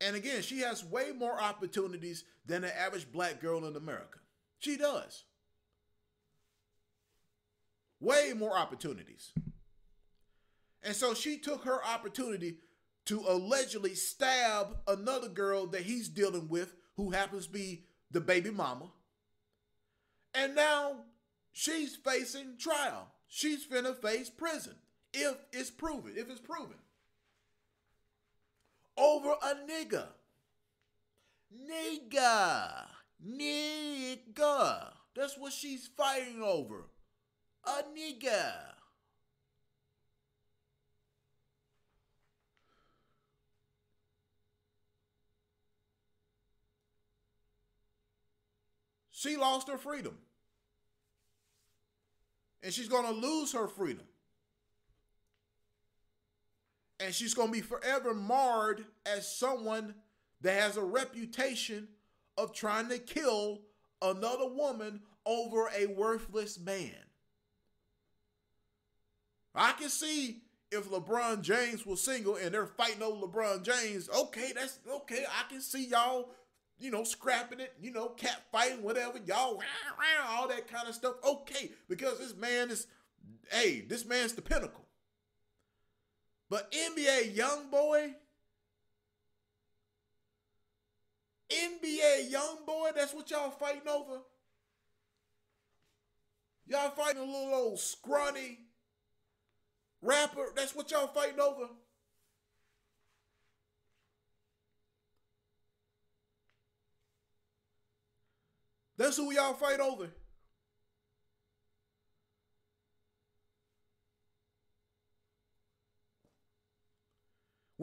[0.04, 4.20] And again, she has way more opportunities than the average black girl in America.
[4.60, 5.24] She does.
[8.00, 9.32] Way more opportunities.
[10.84, 12.58] And so she took her opportunity
[13.06, 18.52] to allegedly stab another girl that he's dealing with who happens to be the baby
[18.52, 18.92] mama.
[20.34, 21.06] And now
[21.54, 23.08] she's facing trial.
[23.30, 24.76] She's finna face prison
[25.14, 26.76] if it's proven, if it's proven
[28.98, 30.08] over a nigga.
[31.54, 32.86] Nigga.
[33.26, 34.94] Nigga.
[35.16, 36.86] That's what she's fighting over.
[37.66, 38.54] A nigga.
[49.12, 50.18] She lost her freedom.
[52.62, 54.06] And she's going to lose her freedom
[57.00, 59.96] and she's going to be forever marred as someone
[60.42, 61.88] that has a reputation
[62.38, 63.62] of trying to kill
[64.02, 66.92] another woman over a worthless man.
[69.56, 70.42] I can see
[70.72, 75.24] if LeBron James was single and they're fighting over LeBron James, okay, that's okay.
[75.28, 76.32] I can see y'all,
[76.80, 79.62] you know, scrapping it, you know, cat fighting, whatever, y'all,
[80.30, 81.16] all that kind of stuff.
[81.24, 82.88] Okay, because this man is,
[83.52, 84.83] hey, this man's the pinnacle.
[86.50, 88.14] But NBA young boy,
[91.50, 94.20] NBA young boy, that's what y'all fighting over.
[96.68, 98.60] Y'all fighting a little old scrawny
[100.02, 100.52] rapper.
[100.56, 101.68] That's what y'all fighting over.
[108.98, 110.10] That's who y'all fight over.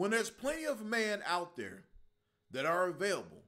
[0.01, 1.83] When there's plenty of men out there
[2.49, 3.43] that are available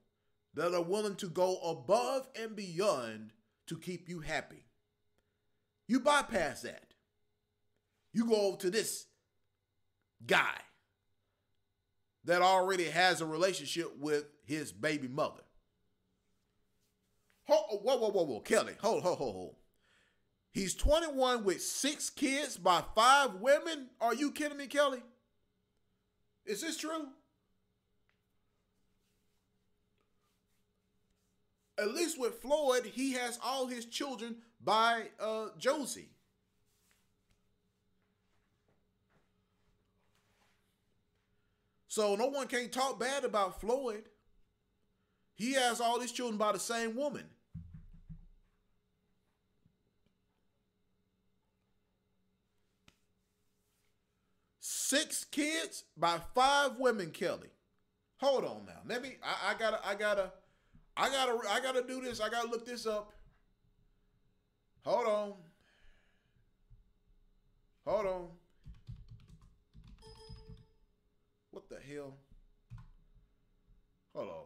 [0.53, 3.31] that are willing to go above and beyond
[3.65, 4.63] to keep you happy.
[5.87, 6.93] You bypass that.
[8.13, 9.07] You go to this
[10.27, 10.59] guy
[12.25, 15.41] that already has a relationship with his baby mother.
[17.47, 19.55] Whoa, oh, whoa, whoa, whoa, whoa, Kelly, hold, hold, hold, hold.
[20.51, 23.89] He's 21 with six kids by five women.
[23.99, 25.01] Are you kidding me, Kelly?
[26.45, 27.07] Is this true?
[31.77, 36.09] at least with Floyd, he has all his children by uh, Josie.
[41.87, 44.05] So no one can talk bad about Floyd.
[45.35, 47.25] He has all his children by the same woman.
[54.85, 57.47] Six kids by five women, Kelly.
[58.17, 58.81] Hold on now.
[58.85, 60.33] Let me I, I gotta I gotta
[60.97, 62.19] I gotta I gotta do this.
[62.19, 63.13] I gotta look this up.
[64.83, 65.33] Hold on.
[67.87, 68.27] Hold on.
[71.51, 72.17] What the hell?
[74.13, 74.45] Hold on.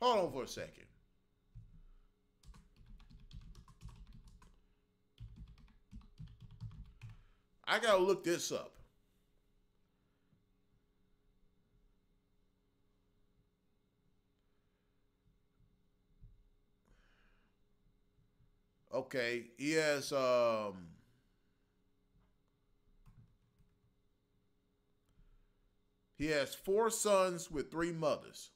[0.00, 0.86] Hold on for a second.
[7.64, 8.81] I gotta look this up.
[18.92, 20.88] Okay, he has um
[26.22, 28.50] He has four sons with three mothers.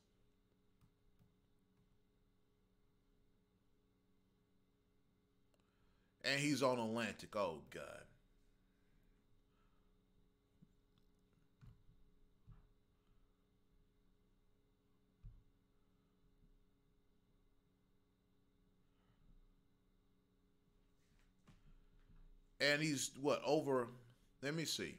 [6.25, 7.35] And he's on Atlantic.
[7.35, 8.06] Oh God.
[22.61, 23.89] And he's what over
[24.43, 24.97] let me see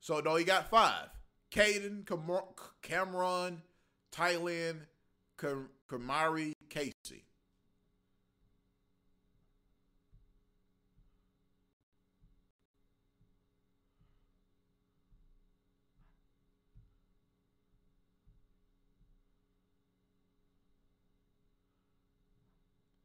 [0.00, 1.08] so no he got five
[1.52, 2.06] Caden,
[2.80, 3.62] Cameron,
[4.10, 4.86] Thailand,
[5.38, 7.24] Kamari, Casey.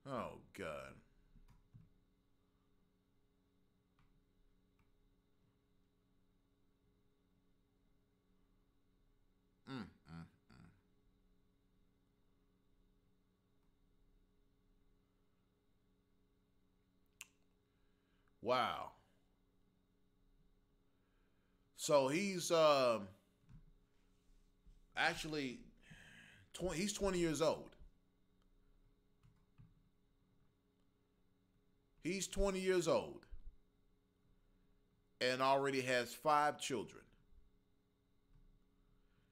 [0.10, 0.94] Oh, God.
[9.70, 10.70] Mm, mm, mm.
[18.48, 18.92] Wow.
[21.76, 23.10] So he's um
[24.96, 25.60] actually
[26.54, 27.72] 20 he's 20 years old.
[32.02, 33.26] He's 20 years old
[35.20, 37.04] and already has five children.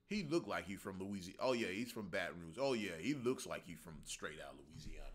[0.07, 1.39] He looked like he's from Louisiana.
[1.39, 2.57] Oh yeah, he's from Baton Rouge.
[2.59, 5.07] Oh yeah, he looks like he's from straight out Louisiana.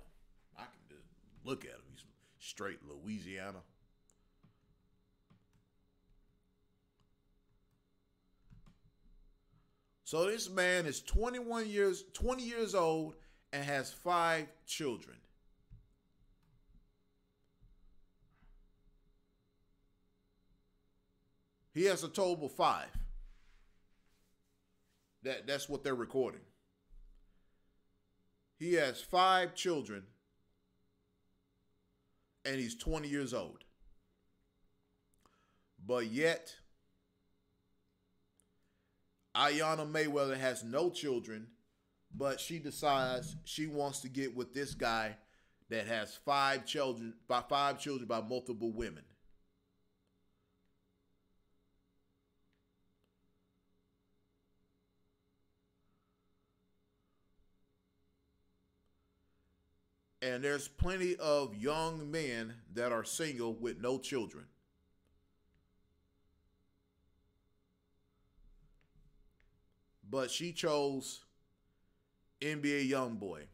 [0.56, 1.06] I can just
[1.44, 1.82] look at him.
[1.90, 2.06] He's
[2.38, 3.58] straight Louisiana.
[10.10, 13.14] So this man is 21 years 20 years old
[13.52, 15.16] and has five children.
[21.72, 22.88] He has a total of five.
[25.22, 26.40] That that's what they're recording.
[28.58, 30.02] He has five children
[32.44, 33.62] and he's 20 years old.
[35.86, 36.56] But yet
[39.34, 41.46] Iyanna Mayweather has no children,
[42.14, 45.16] but she decides she wants to get with this guy
[45.68, 49.04] that has five children by five children by multiple women.
[60.22, 64.44] And there's plenty of young men that are single with no children.
[70.10, 71.24] But she chose
[72.40, 73.44] NBA young boy.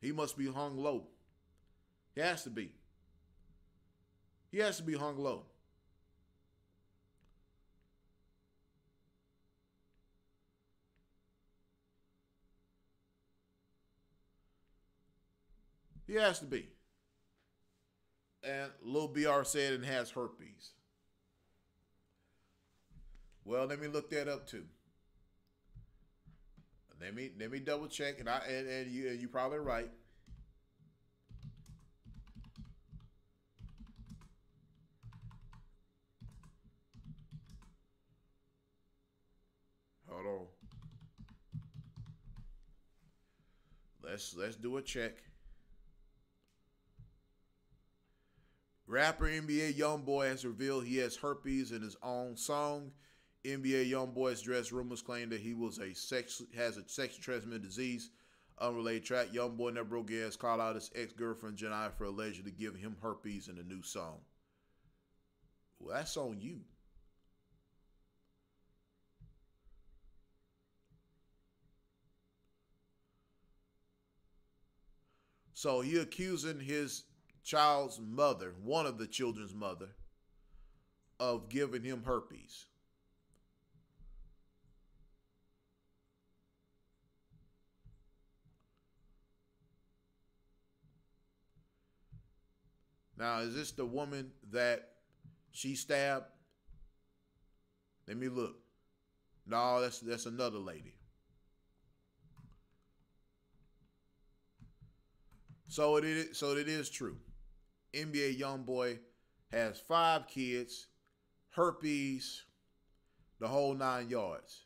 [0.00, 1.04] He must be hung low.
[2.14, 2.72] He has to be.
[4.50, 5.44] He has to be hung low.
[16.06, 16.68] He has to be.
[18.42, 20.72] And Lil BR said it has herpes.
[23.44, 24.64] Well, let me look that up too.
[27.02, 29.90] Let me let me double check, and I and, and you and you probably right.
[40.08, 40.46] Hold on.
[44.04, 45.14] Let's let's do a check.
[48.86, 52.92] Rapper NBA YoungBoy has revealed he has herpes in his own song.
[53.44, 57.62] NBA young boy's dress rumors claim that he was a sex has a sexually transmitted
[57.62, 58.10] disease.
[58.60, 59.32] Unrelated track.
[59.32, 60.36] Young boy never broke gas.
[60.36, 64.18] Called out his ex girlfriend Jennifer allegedly giving him herpes in a new song.
[65.80, 66.60] Well, that's on you.
[75.54, 77.04] So he accusing his
[77.44, 79.90] child's mother, one of the children's mother,
[81.18, 82.66] of giving him herpes.
[93.22, 94.88] Now, is this the woman that
[95.52, 96.24] she stabbed?
[98.08, 98.56] Let me look.
[99.46, 100.94] No, that's that's another lady.
[105.68, 107.16] So it is so it is true.
[107.94, 108.98] NBA young boy
[109.52, 110.88] has five kids,
[111.50, 112.42] herpes,
[113.38, 114.62] the whole nine yards.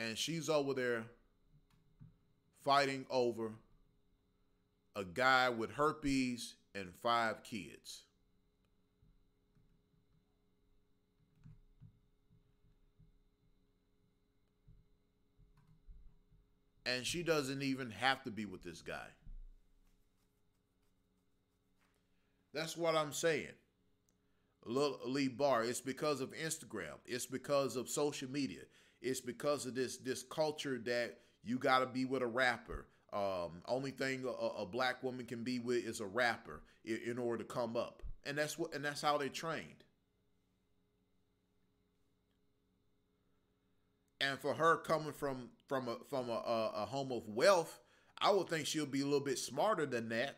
[0.00, 1.04] And she's over there
[2.64, 3.52] fighting over
[4.96, 8.04] a guy with herpes and five kids.
[16.86, 19.06] and she doesn't even have to be with this guy.
[22.52, 23.54] That's what I'm saying.
[24.66, 26.98] Lee Bar, it's because of Instagram.
[27.06, 28.62] It's because of social media.
[29.00, 32.86] It's because of this this culture that you got to be with a rapper.
[33.12, 37.18] Um, only thing a, a, black woman can be with is a rapper in, in
[37.18, 39.82] order to come up, and that's what and that's how they trained.
[44.20, 47.80] and for her coming from from a from a, a, a home of wealth,
[48.18, 50.36] I would think she'll be a little bit smarter than that,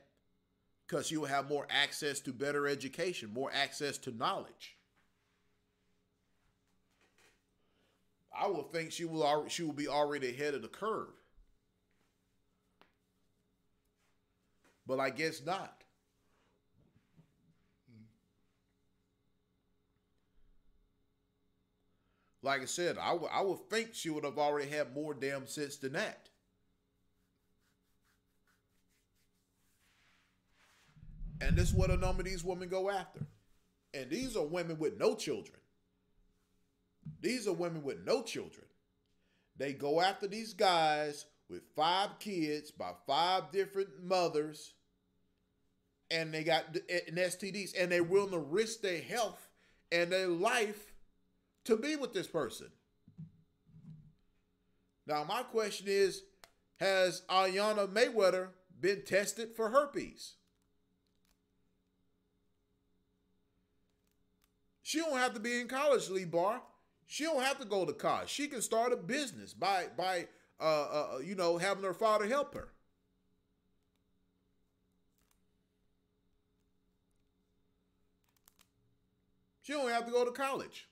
[0.87, 4.77] because she will have more access to better education, more access to knowledge.
[8.39, 11.09] I would think she will she will be already ahead of the curve.
[14.87, 15.83] But I guess not.
[22.43, 25.47] Like I said, I, w- I would think she would have already had more damn
[25.47, 26.28] sense than that.
[31.41, 33.20] And this is what a number of these women go after.
[33.95, 35.62] And these are women with no children.
[37.23, 38.66] These are women with no children.
[39.57, 44.75] They go after these guys with five kids by five different mothers,
[46.11, 49.49] and they got an STDs, and they're willing to risk their health
[49.93, 50.93] and their life
[51.64, 52.66] to be with this person.
[55.07, 56.23] Now, my question is
[56.81, 58.49] Has Iyanna Mayweather
[58.81, 60.35] been tested for herpes?
[64.83, 66.61] She don't have to be in college, Lee Bar.
[67.13, 68.31] She don't have to go to college.
[68.31, 72.27] She can start a business by by uh, uh, uh you know having her father
[72.27, 72.73] help her.
[79.61, 80.89] She don't have to go to college.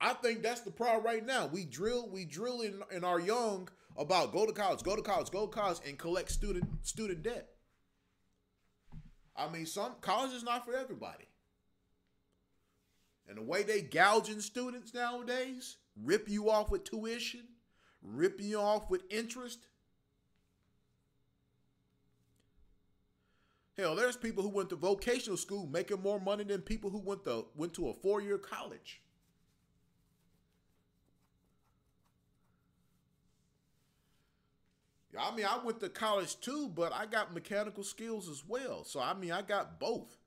[0.00, 1.46] I think that's the problem right now.
[1.46, 5.30] We drill, we drill in, in our young about go to college, go to college,
[5.30, 7.48] go to college, and collect student student debt.
[9.36, 11.28] I mean, some college is not for everybody.
[13.32, 17.40] And the way they gouging students nowadays, rip you off with tuition,
[18.02, 19.60] rip you off with interest.
[23.78, 27.24] Hell, there's people who went to vocational school making more money than people who went
[27.24, 29.00] to went to a four-year college.
[35.18, 38.84] I mean, I went to college too, but I got mechanical skills as well.
[38.84, 40.21] So, I mean, I got both.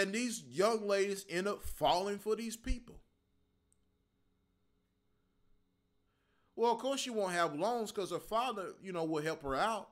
[0.00, 2.96] And these young ladies end up falling for these people.
[6.56, 9.54] Well, of course she won't have loans because her father, you know, will help her
[9.54, 9.90] out.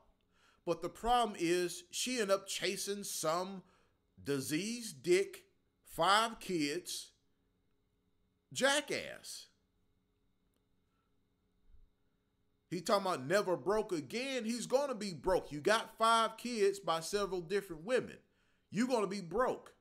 [0.66, 3.62] But the problem is she ended up chasing some
[4.22, 5.44] diseased dick,
[5.84, 7.12] five kids,
[8.52, 9.46] jackass.
[12.70, 14.44] He talking about never broke again.
[14.44, 15.52] He's gonna be broke.
[15.52, 18.16] You got five kids by several different women.
[18.70, 19.74] You're gonna be broke.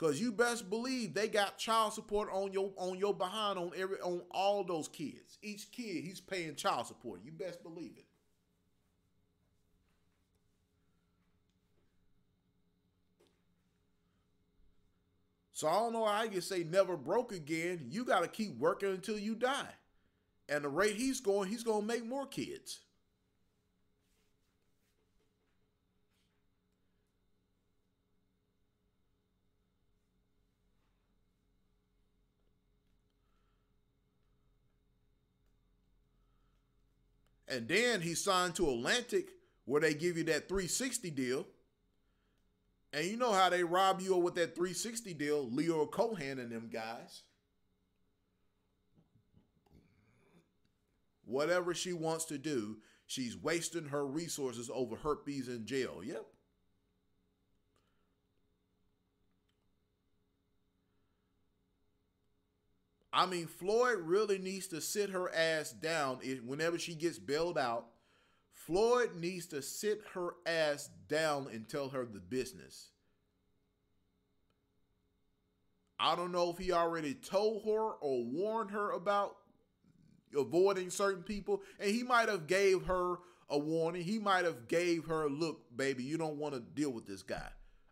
[0.00, 4.00] Cause you best believe they got child support on your on your behind on every
[4.00, 5.36] on all those kids.
[5.42, 7.20] Each kid he's paying child support.
[7.22, 8.06] You best believe it.
[15.52, 17.88] So I don't know how you say never broke again.
[17.90, 19.74] You got to keep working until you die.
[20.48, 22.78] And the rate he's going, he's going to make more kids.
[37.50, 39.30] And then he signed to Atlantic
[39.64, 41.46] where they give you that 360 deal.
[42.92, 46.70] And you know how they rob you with that 360 deal, Lyor Cohen and them
[46.72, 47.22] guys.
[51.24, 56.00] Whatever she wants to do, she's wasting her resources over herpes in jail.
[56.04, 56.26] Yep.
[63.12, 67.86] I mean, Floyd really needs to sit her ass down whenever she gets bailed out.
[68.52, 72.90] Floyd needs to sit her ass down and tell her the business.
[75.98, 79.36] I don't know if he already told her or warned her about
[80.36, 83.16] avoiding certain people, and he might have gave her
[83.50, 84.02] a warning.
[84.04, 87.48] He might have gave her, "Look, baby, you don't want to deal with this guy.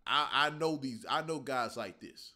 [0.07, 1.05] I, I know these.
[1.09, 2.33] I know guys like this."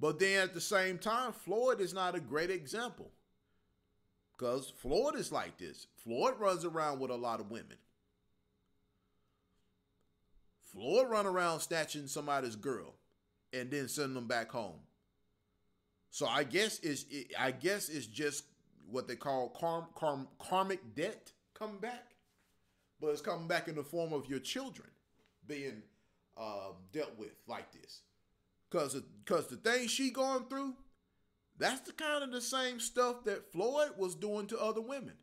[0.00, 3.10] But then at the same time, Floyd is not a great example.
[4.36, 5.88] Because Floyd is like this.
[6.04, 7.76] Floyd runs around with a lot of women.
[10.62, 12.94] Floyd run around snatching somebody's girl
[13.52, 14.78] and then sending them back home.
[16.10, 18.44] So I guess it's it, I guess it's just
[18.90, 22.14] what they call karm, karm, karmic debt come back,
[23.00, 24.88] but it's coming back in the form of your children
[25.46, 25.82] being
[26.36, 28.02] uh, dealt with like this.
[28.70, 30.74] Cause cause the thing she going through,
[31.58, 35.14] that's the kind of the same stuff that Floyd was doing to other women.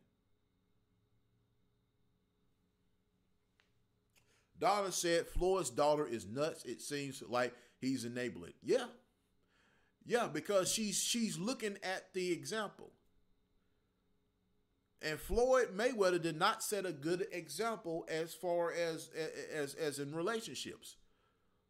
[4.58, 6.64] Donna said Floyd's daughter is nuts.
[6.64, 8.54] It seems like he's enabling.
[8.62, 8.86] Yeah.
[10.04, 12.92] Yeah, because she's she's looking at the example.
[15.02, 19.10] And Floyd Mayweather did not set a good example as far as
[19.52, 20.96] as as in relationships.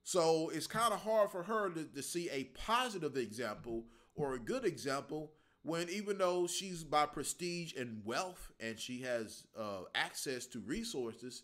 [0.07, 4.38] So it's kind of hard for her to, to see a positive example or a
[4.38, 5.32] good example
[5.64, 11.42] when even though she's by prestige and wealth and she has uh, access to resources,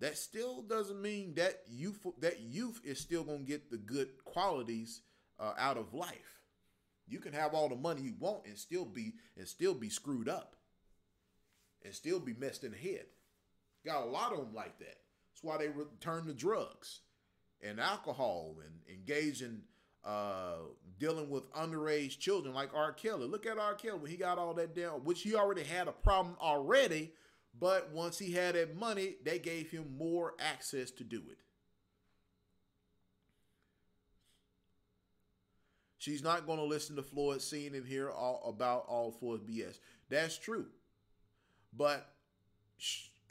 [0.00, 5.02] that still doesn't mean that youth that youth is still gonna get the good qualities
[5.38, 6.40] uh, out of life.
[7.06, 10.30] You can have all the money you want and still be and still be screwed
[10.30, 10.56] up,
[11.84, 13.04] and still be messed in the head.
[13.84, 14.96] Got a lot of them like that.
[15.28, 17.00] That's why they return to drugs
[17.62, 19.62] and alcohol and engaging
[20.04, 20.54] uh,
[20.98, 22.92] dealing with underage children like R.
[22.92, 23.26] Kelly.
[23.26, 23.74] Look at R.
[23.74, 27.12] Kelly when he got all that down, which he already had a problem already,
[27.58, 31.38] but once he had that money, they gave him more access to do it.
[35.98, 39.78] She's not going to listen to Floyd seeing and hear all about all Floyd's BS.
[40.08, 40.66] That's true,
[41.72, 42.12] but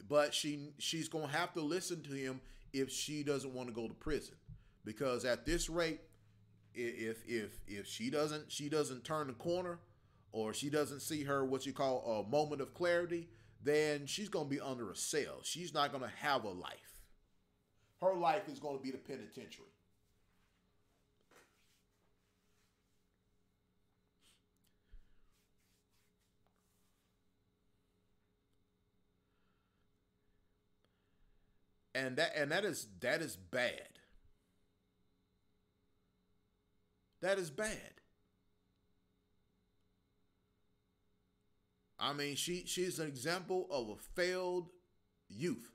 [0.08, 2.40] but she she's going to have to listen to him
[2.74, 4.36] if she doesn't want to go to prison.
[4.84, 6.02] Because at this rate
[6.74, 9.80] if if if she doesn't she doesn't turn the corner
[10.32, 13.28] or she doesn't see her what you call a moment of clarity
[13.64, 15.40] then she's going to be under a cell.
[15.44, 16.98] She's not going to have a life.
[18.02, 19.68] Her life is going to be the penitentiary
[31.94, 33.88] and that and that is that is bad.
[37.22, 37.94] That is bad.
[42.00, 44.70] I mean, she she's an example of a failed
[45.30, 45.72] youth.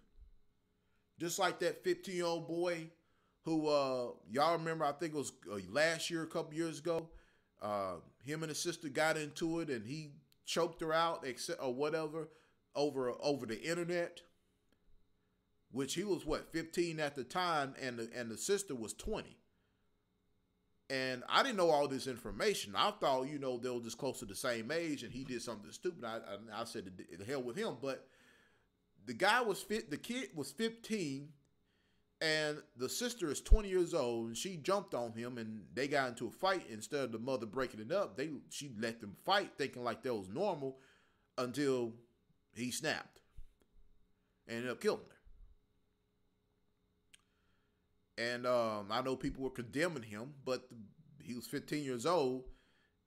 [1.18, 2.90] Just like that 15 year old boy
[3.44, 7.08] who uh y'all remember I think it was uh, last year a couple years ago
[7.62, 7.94] uh
[8.24, 10.10] him and his sister got into it and he
[10.44, 12.28] choked her out except or whatever
[12.74, 14.20] over over the internet
[15.70, 19.36] which he was what 15 at the time and the, and the sister was 20
[20.88, 22.74] and I didn't know all this information.
[22.76, 25.42] I thought, you know, they were just close to the same age, and he did
[25.42, 26.04] something stupid.
[26.04, 27.76] I, I, I said, the hell with him.
[27.80, 28.06] But
[29.04, 29.90] the guy was fit.
[29.90, 31.28] The kid was 15,
[32.20, 34.28] and the sister is 20 years old.
[34.28, 36.66] And she jumped on him, and they got into a fight.
[36.70, 40.14] Instead of the mother breaking it up, they she let them fight, thinking like that
[40.14, 40.78] was normal,
[41.36, 41.94] until
[42.54, 43.20] he snapped,
[44.46, 45.15] and ended up killing her.
[48.18, 50.68] And um, I know people were condemning him, but
[51.22, 52.44] he was 15 years old.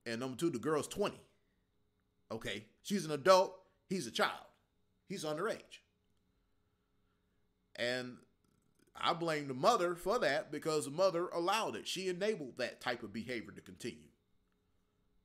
[0.05, 1.15] And number two, the girl's 20.
[2.31, 3.55] Okay, she's an adult.
[3.87, 4.45] He's a child.
[5.07, 5.81] He's underage.
[7.75, 8.17] And
[8.95, 11.87] I blame the mother for that because the mother allowed it.
[11.87, 14.09] She enabled that type of behavior to continue.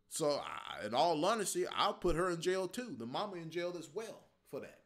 [0.09, 2.95] So, I, in all honesty, I'll put her in jail too.
[2.97, 4.84] The mama in jail as well for that.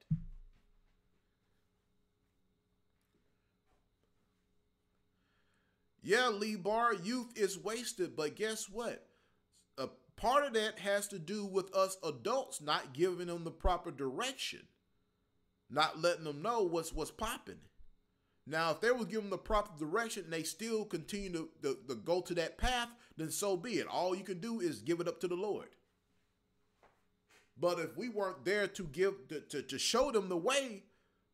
[6.09, 9.05] Yeah, Lee Bar, youth is wasted, but guess what?
[9.77, 13.91] A part of that has to do with us adults not giving them the proper
[13.91, 14.61] direction,
[15.69, 17.61] not letting them know what's what's popping.
[18.47, 21.95] Now, if they were given the proper direction and they still continue to, to, to,
[21.97, 22.89] go to that path,
[23.19, 23.87] then so be it.
[23.87, 25.69] All you can do is give it up to the Lord.
[27.61, 30.85] But if we weren't there to give to, to, to show them the way,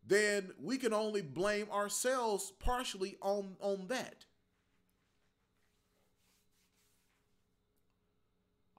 [0.04, 4.24] then we can only blame ourselves partially on, on that.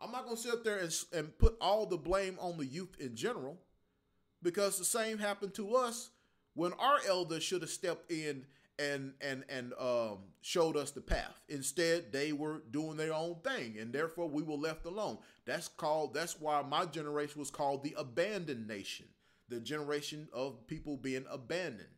[0.06, 2.96] I'm not going to sit there and, and put all the blame on the youth
[3.00, 3.58] in general
[4.44, 6.12] because the same happened to us
[6.54, 8.46] when our elders should have stepped in
[8.78, 11.42] and and and um, showed us the path.
[11.50, 15.18] Instead, they were doing their own thing, and therefore we were left alone.
[15.46, 16.14] That's called.
[16.14, 19.08] That's why my generation was called the abandoned nation,
[19.50, 21.90] the generation of people being abandoned.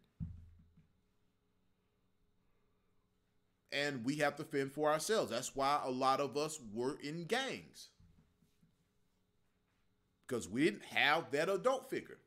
[3.73, 5.29] And we have to fend for ourselves.
[5.29, 7.89] That's why a lot of us were in gangs
[10.27, 12.17] because we didn't have that adult figure.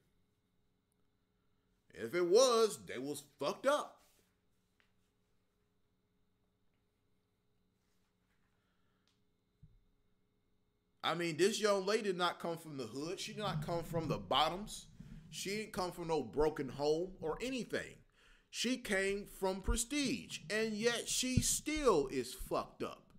[1.93, 3.97] If it was, they was fucked up.
[11.03, 13.19] I mean, this young lady did not come from the hood.
[13.19, 14.87] She did not come from the bottoms.
[15.31, 17.97] She didn't come from no broken home or anything.
[18.51, 23.10] She came from prestige, and yet she still is fucked up.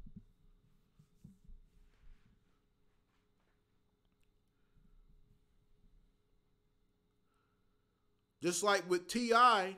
[8.41, 9.77] Just like with T.I.,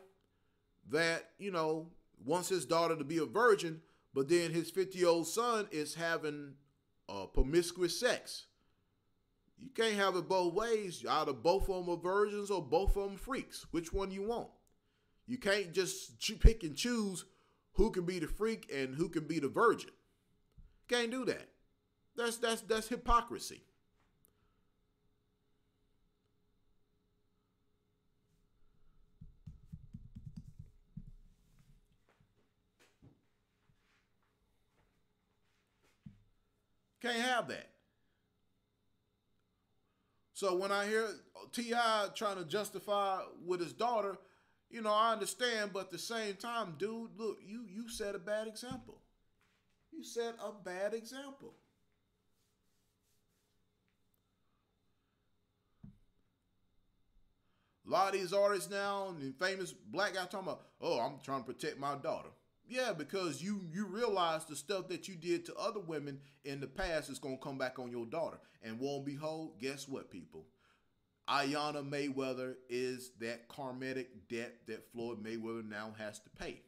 [0.91, 1.87] that, you know,
[2.25, 3.81] wants his daughter to be a virgin,
[4.13, 6.53] but then his 50 year old son is having
[7.09, 8.47] uh, promiscuous sex.
[9.57, 11.05] You can't have it both ways.
[11.07, 13.65] Either both of them are virgins or both of them freaks.
[13.71, 14.49] Which one you want?
[15.25, 17.25] You can't just pick and choose
[17.73, 19.91] who can be the freak and who can be the virgin.
[20.89, 21.47] Can't do that.
[22.15, 23.63] That's that's that's hypocrisy.
[37.03, 37.67] Can't have that.
[40.31, 41.09] So when I hear
[41.51, 42.07] T.I.
[42.15, 44.17] trying to justify with his daughter,
[44.71, 48.19] you know, I understand, but at the same time, dude, look, you you set a
[48.19, 48.99] bad example.
[49.91, 51.53] You set a bad example.
[57.85, 61.43] A lot of these artists now and famous black guys talking about, oh, I'm trying
[61.43, 62.29] to protect my daughter.
[62.67, 66.67] Yeah, because you you realize the stuff that you did to other women in the
[66.67, 68.39] past is gonna come back on your daughter.
[68.63, 70.45] And won't behold, guess what, people?
[71.27, 76.61] Iyanna Mayweather is that karmatic debt that Floyd Mayweather now has to pay.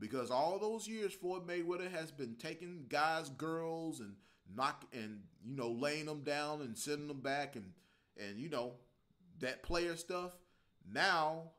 [0.00, 4.14] Because all those years Floyd Mayweather has been taking guys, girls, and
[4.54, 7.72] knock and you know laying them down and sending them back and
[8.18, 8.74] and you know
[9.40, 10.32] that player stuff.
[10.90, 11.52] Now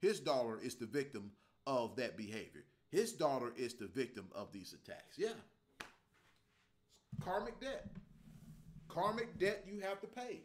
[0.00, 1.32] his daughter is the victim
[1.66, 2.64] of that behavior.
[2.92, 5.16] His daughter is the victim of these attacks.
[5.16, 5.30] Yeah.
[7.24, 7.86] Karmic debt.
[8.86, 10.42] Karmic debt you have to pay.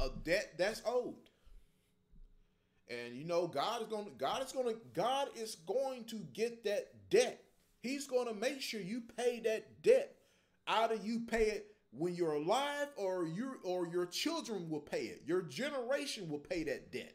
[0.00, 1.14] A debt that's owed.
[2.88, 6.16] And you know, God is going to God is going to God is going to
[6.32, 7.44] get that debt.
[7.80, 10.14] He's going to make sure you pay that debt.
[10.66, 15.22] Either you pay it when you're alive or you or your children will pay it.
[15.26, 17.14] Your generation will pay that debt.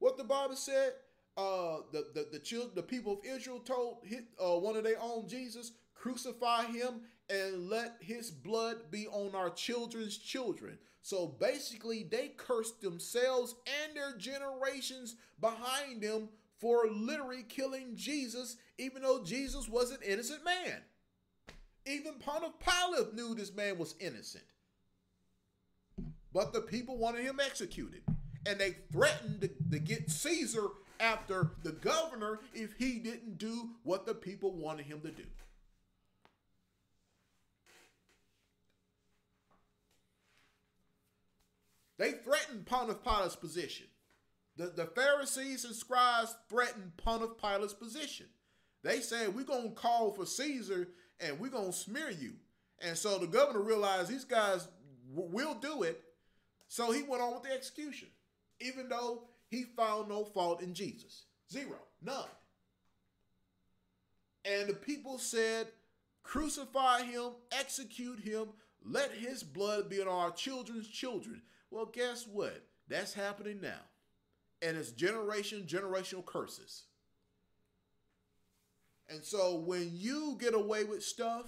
[0.00, 0.92] What the Bible said,
[1.38, 5.00] uh, the the the, children, the people of Israel told his, uh, one of their
[5.00, 10.78] own Jesus, crucify him and let his blood be on our children's children.
[11.00, 16.28] So basically, they cursed themselves and their generations behind them
[16.58, 20.82] for literally killing Jesus, even though Jesus was an innocent man.
[21.86, 24.44] Even Pontius Pilate knew this man was innocent.
[26.32, 28.02] But the people wanted him executed.
[28.44, 30.68] And they threatened to, to get Caesar
[31.00, 35.24] after the governor if he didn't do what the people wanted him to do.
[41.98, 43.86] They threatened Pontius Pilate's position.
[44.56, 48.26] The, the Pharisees and scribes threatened Pontius Pilate's position.
[48.82, 50.88] They said, We're going to call for Caesar
[51.20, 52.34] and we're going to smear you.
[52.80, 54.68] And so the governor realized these guys
[55.12, 56.02] will do it.
[56.68, 58.08] So he went on with the execution,
[58.60, 61.24] even though he found no fault in Jesus.
[61.50, 62.28] Zero, none.
[64.44, 65.68] And the people said,
[66.22, 68.48] Crucify him, execute him,
[68.84, 71.42] let his blood be on our children's children.
[71.70, 72.62] Well, guess what?
[72.88, 73.80] That's happening now.
[74.60, 76.84] And it's generation, generational curses.
[79.08, 81.46] And so when you get away with stuff,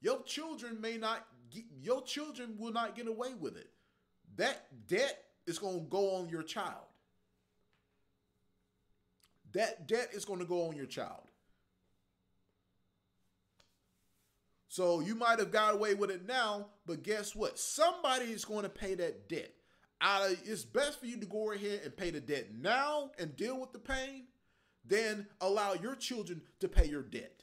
[0.00, 3.70] your children may not get, your children will not get away with it.
[4.36, 6.86] That debt is going to go on your child.
[9.56, 11.30] That debt is going to go on your child.
[14.68, 17.58] So you might have got away with it now, but guess what?
[17.58, 19.50] Somebody is going to pay that debt.
[20.44, 23.72] It's best for you to go ahead and pay the debt now and deal with
[23.72, 24.24] the pain,
[24.84, 27.42] then allow your children to pay your debt.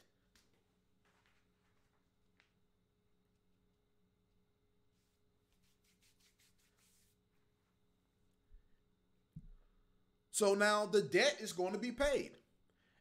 [10.34, 12.32] So now the debt is going to be paid.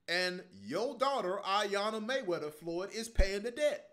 [0.07, 3.83] And your daughter, Iyanna Mayweather Floyd, is paying the debt.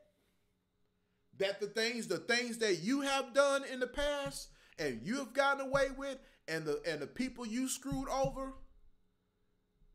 [1.39, 5.33] That the things the things that you have done in the past and you have
[5.33, 6.19] gotten away with
[6.49, 8.53] and the and the people you screwed over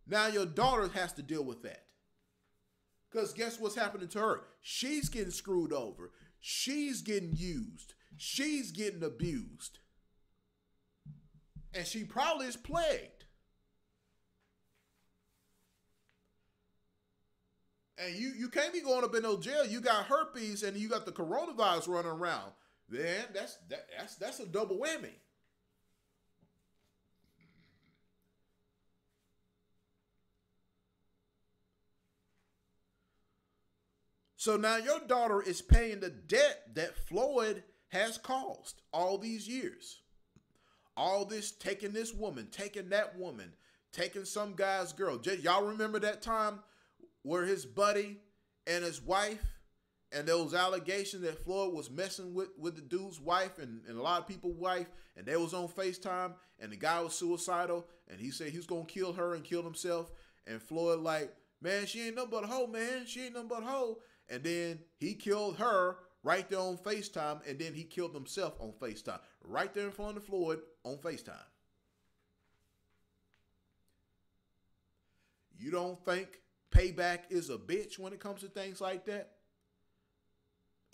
[0.08, 1.84] now your daughter has to deal with that.
[3.12, 4.42] Because guess what's happening to her?
[4.62, 6.14] She's getting screwed over.
[6.40, 7.94] She's getting used.
[8.18, 9.78] She's getting abused.
[11.76, 13.15] And she probably is plagued
[17.98, 19.66] and you you can't be going up in no jail.
[19.66, 22.52] You got herpes and you got the coronavirus running around.
[22.90, 25.14] Then that's that, that's that's a double whammy.
[34.46, 40.02] So now your daughter is paying the debt that Floyd has caused all these years.
[40.96, 43.54] All this taking this woman, taking that woman,
[43.92, 45.20] taking some guy's girl.
[45.42, 46.60] Y'all remember that time
[47.26, 48.20] where his buddy
[48.68, 49.44] and his wife
[50.12, 54.02] and those allegations that Floyd was messing with with the dude's wife and, and a
[54.02, 54.86] lot of people's wife,
[55.18, 58.68] and they was on FaceTime, and the guy was suicidal, and he said he was
[58.68, 60.12] gonna kill her and kill himself,
[60.46, 63.64] and Floyd like, man, she ain't nothing but a hoe, man, she ain't nothing but
[63.64, 63.98] a hoe,
[64.30, 68.72] and then he killed her right there on FaceTime, and then he killed himself on
[68.80, 71.34] FaceTime, right there in front of Floyd on FaceTime.
[75.58, 76.42] You don't think
[76.76, 79.32] payback is a bitch when it comes to things like that.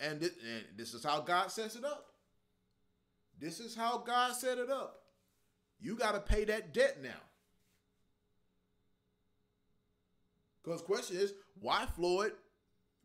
[0.00, 2.06] And this, and this is how God sets it up.
[3.38, 5.00] This is how God set it up.
[5.80, 7.10] You got to pay that debt now.
[10.62, 12.32] Because question is, why Floyd,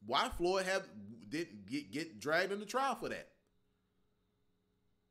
[0.05, 0.83] why Floyd have
[1.27, 3.29] didn't get, get dragged into trial for that?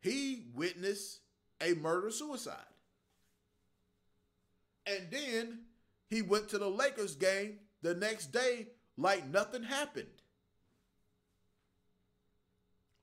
[0.01, 1.21] He witnessed
[1.61, 2.55] a murder suicide.
[4.87, 5.61] And then
[6.09, 10.07] he went to the Lakers game the next day like nothing happened.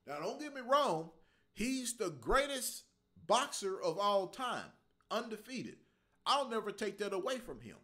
[0.06, 1.10] Now, don't get me wrong,
[1.54, 2.84] he's the greatest
[3.26, 4.70] boxer of all time,
[5.10, 5.76] undefeated.
[6.26, 7.76] I'll never take that away from him.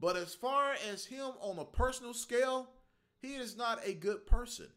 [0.00, 2.68] But as far as him on a personal scale,
[3.20, 4.68] he is not a good person.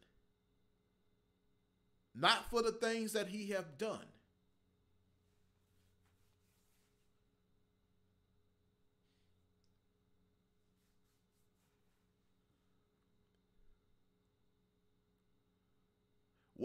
[2.16, 4.06] Not for the things that he have done.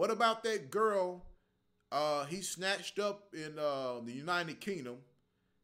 [0.02, 1.22] What about that girl
[1.92, 4.96] uh, he snatched up in uh, the United Kingdom?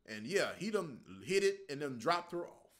[0.06, 2.70] And yeah, he done hit it and then dropped her off.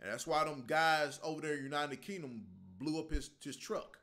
[0.00, 2.46] And that's why them guys over there in the United Kingdom
[2.78, 3.98] blew up his, his truck.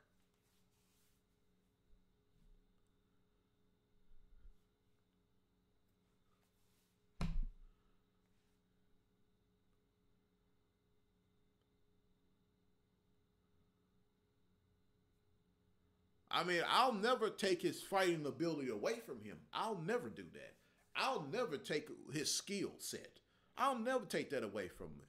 [16.32, 19.36] I mean, I'll never take his fighting ability away from him.
[19.52, 20.54] I'll never do that.
[20.96, 23.18] I'll never take his skill set.
[23.56, 25.06] I'll never take that away from him.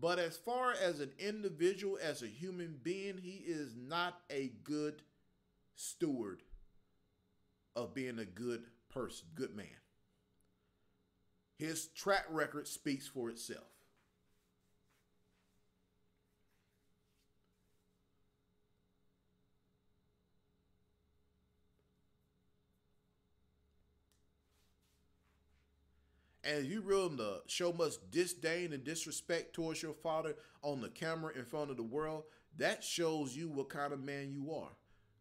[0.00, 5.02] But as far as an individual, as a human being, he is not a good
[5.74, 6.42] steward
[7.74, 9.66] of being a good person, good man.
[11.58, 13.77] His track record speaks for itself.
[26.44, 31.32] And you willing to show much disdain and disrespect towards your father on the camera
[31.36, 32.24] in front of the world,
[32.56, 34.70] that shows you what kind of man you are.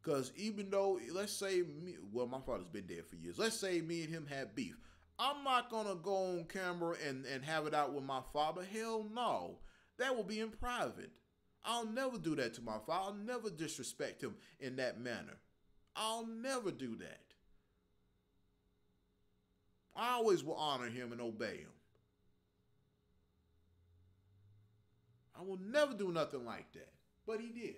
[0.01, 3.37] Because even though, let's say, me, well, my father's been dead for years.
[3.37, 4.79] Let's say me and him had beef.
[5.19, 8.63] I'm not gonna go on camera and, and have it out with my father.
[8.71, 9.59] Hell no.
[9.97, 11.11] That will be in private.
[11.65, 13.07] I'll never do that to my father.
[13.07, 15.37] I'll never disrespect him in that manner.
[15.95, 17.21] I'll never do that.
[19.97, 21.71] I always will honor him and obey him.
[25.37, 26.91] I will never do nothing like that.
[27.25, 27.75] But he did.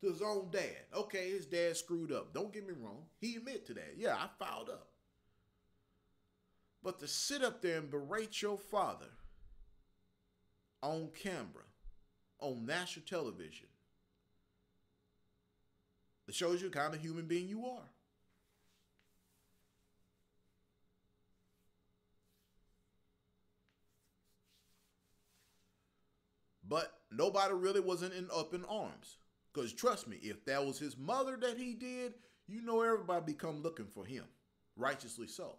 [0.00, 0.86] To his own dad.
[0.94, 2.32] Okay, his dad screwed up.
[2.32, 3.04] Don't get me wrong.
[3.20, 3.94] He admit to that.
[3.98, 4.88] Yeah, I fouled up.
[6.82, 9.10] But to sit up there and berate your father
[10.82, 11.64] on camera,
[12.38, 13.66] on national television,
[16.26, 17.90] it shows you the kind of human being you are.
[26.70, 29.18] But nobody really wasn't in up in arms.
[29.52, 32.14] Because trust me, if that was his mother that he did,
[32.46, 34.24] you know everybody become looking for him.
[34.76, 35.56] Righteously so.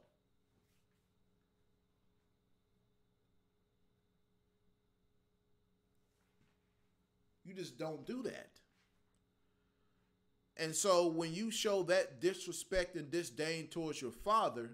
[7.43, 8.51] You just don't do that.
[10.55, 14.69] And so when you show that disrespect and disdain towards your father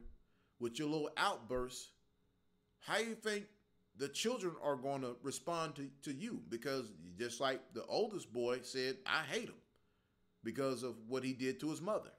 [0.59, 1.89] with your little outbursts,
[2.79, 3.45] how you think
[3.97, 6.41] the children are going to respond to, to you?
[6.49, 6.85] Because
[7.17, 9.55] just like the oldest boy said, I hate him
[10.43, 12.11] because of what he did to his mother.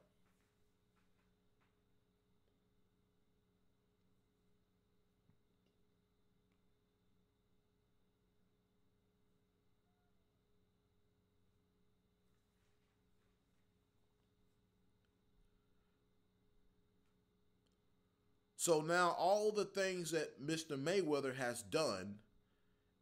[18.58, 20.72] So now all the things that Mr.
[20.72, 22.16] Mayweather has done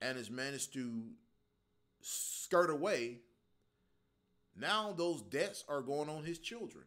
[0.03, 1.07] and has managed to
[2.03, 3.21] skirt away,
[4.55, 6.85] now those debts are going on his children.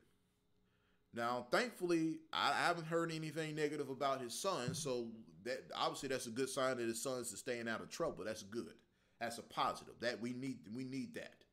[1.16, 5.08] Now, thankfully, I haven't heard anything negative about his son, so
[5.46, 8.24] that obviously that's a good sign that his son's are staying out of trouble.
[8.24, 8.76] That's good.
[9.20, 9.96] That's a positive.
[10.00, 11.44] That we need we need that.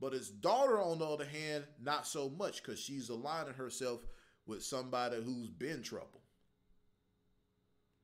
[0.00, 4.06] But his daughter, on the other hand, not so much because she's aligning herself
[4.46, 6.20] with somebody who's been trouble.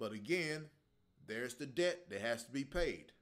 [0.03, 0.65] But again,
[1.29, 3.13] there's the debt that has to be paid.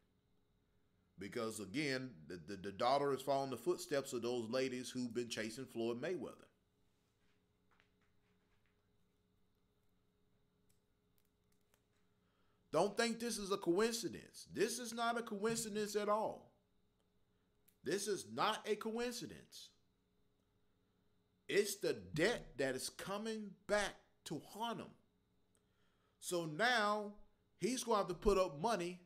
[1.18, 5.28] Because again, the, the, the daughter is following the footsteps of those ladies who've been
[5.28, 6.48] chasing Floyd Mayweather.
[12.72, 14.46] Don't think this is a coincidence.
[14.50, 16.50] This is not a coincidence at all.
[17.84, 19.68] This is not a coincidence.
[21.46, 24.86] It's the debt that is coming back to haunt him.
[26.20, 27.14] So now
[27.58, 29.00] he's going to have to put up money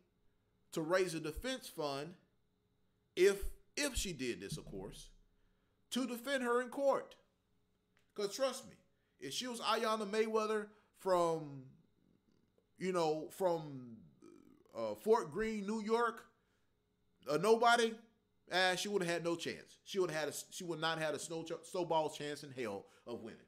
[0.72, 2.14] to raise a defense fund
[3.16, 3.44] if
[3.76, 5.08] if she did this, of course,
[5.90, 7.14] to defend her in court.
[8.14, 8.76] Because trust me,
[9.18, 10.66] if she was Iyanna Mayweather
[10.98, 11.64] from,
[12.78, 13.96] you know, from
[14.76, 16.24] uh, Fort Greene, New York,
[17.28, 17.94] a nobody,
[18.52, 19.78] eh, she would have had no chance.
[19.84, 22.52] She would have had a, she would not have had a snow, snowball chance in
[22.52, 23.40] hell of winning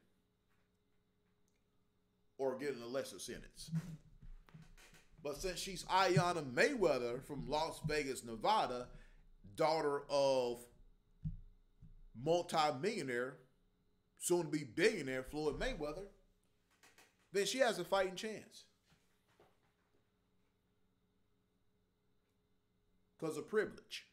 [2.37, 3.71] or getting a lesser sentence.
[5.23, 8.87] But since she's Iyanna Mayweather from Las Vegas, Nevada,
[9.55, 10.59] daughter of
[12.23, 13.37] multi-millionaire,
[14.19, 16.05] soon to be billionaire Floyd Mayweather,
[17.33, 18.65] then she has a fighting chance.
[23.19, 24.06] Because of privilege.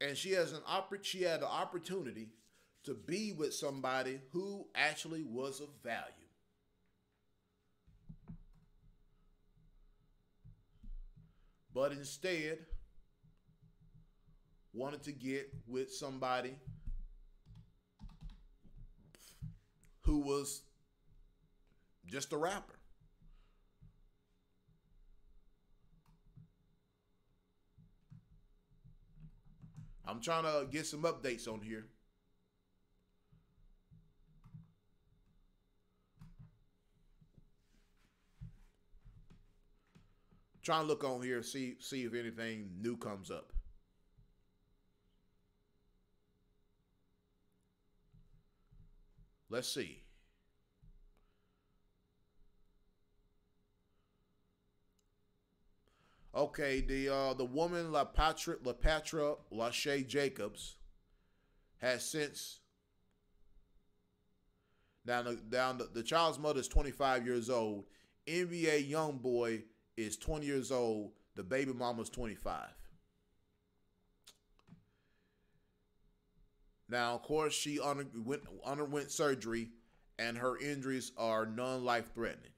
[0.00, 2.28] And she has an oppor- she had the opportunity
[2.84, 6.12] to be with somebody who actually was of value.
[11.74, 12.58] But instead
[14.72, 16.54] wanted to get with somebody
[20.02, 20.62] who was
[22.06, 22.75] just a rapper.
[30.06, 31.86] I'm trying to get some updates on here.
[40.62, 43.52] Trying to look on here, see see if anything new comes up.
[49.48, 50.05] Let's see.
[56.36, 60.76] Okay, the uh, the woman Lapattra La Patra Lashai Jacobs
[61.78, 62.60] has since
[65.06, 67.84] now the, down the, the child's mother is 25 years old.
[68.26, 69.62] NBA YoungBoy
[69.96, 71.12] is 20 years old.
[71.36, 72.68] The baby mama is 25.
[76.88, 79.70] Now, of course, she underwent, underwent surgery,
[80.18, 82.50] and her injuries are non-life threatening.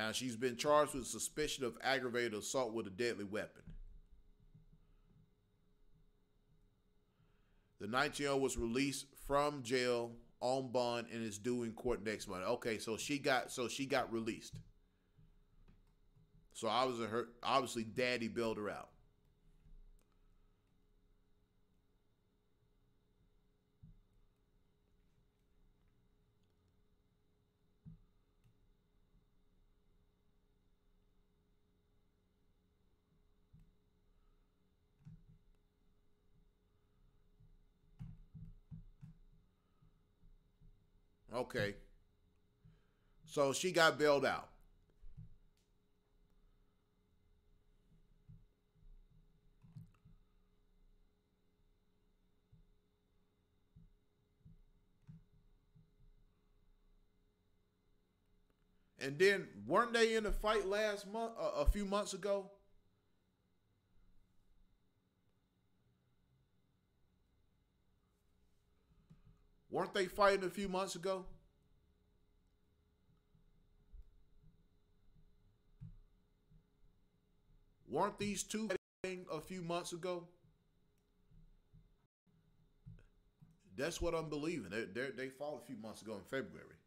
[0.00, 3.60] Now, she's been charged with suspicion of aggravated assault with a deadly weapon.
[7.80, 12.02] The 19 year old was released from jail on bond and is due in court
[12.02, 12.46] next month.
[12.46, 14.54] Okay, so she got so she got released.
[16.54, 18.88] So obviously her obviously daddy bailed her out.
[41.40, 41.74] Okay.
[43.24, 44.48] So she got bailed out.
[59.02, 62.50] And then weren't they in a fight last month, uh, a few months ago?
[69.70, 71.24] Weren't they fighting a few months ago?
[77.88, 78.68] Weren't these two
[79.02, 80.24] fighting a few months ago?
[83.76, 84.70] That's what I'm believing.
[84.70, 86.79] They, they, they fought a few months ago in February.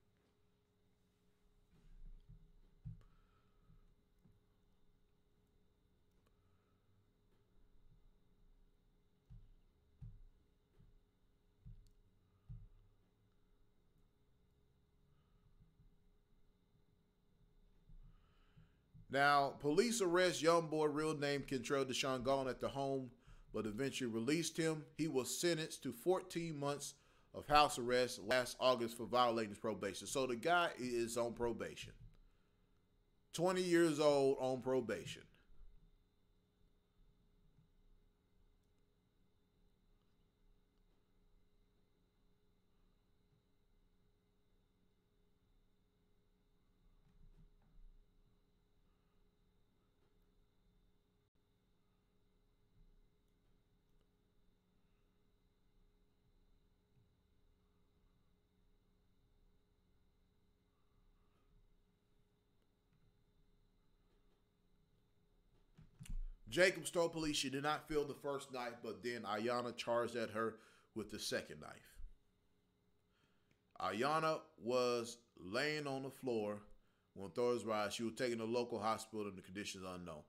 [19.14, 23.12] Now, police arrest young boy, real name Kentrell DeSean Gaulden at the home,
[23.54, 24.84] but eventually released him.
[24.98, 26.96] He was sentenced to 14 months
[27.36, 30.08] of house arrest last August for violating his probation.
[30.08, 31.94] So the guy is on probation.
[33.34, 35.22] 20 years old on probation.
[66.54, 70.30] Jacobs told police she did not feel the first knife, but then Iyanna charged at
[70.30, 70.58] her
[70.94, 71.98] with the second knife.
[73.82, 76.60] Iyanna was laying on the floor
[77.16, 77.94] when authorities arrived.
[77.94, 80.22] She was taken to a local hospital in the conditions unknown.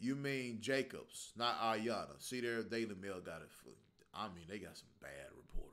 [0.00, 2.16] You mean Jacobs, not Iyanna.
[2.18, 3.50] See there, Daily Mail got it.
[4.14, 5.71] I mean, they got some bad reporters.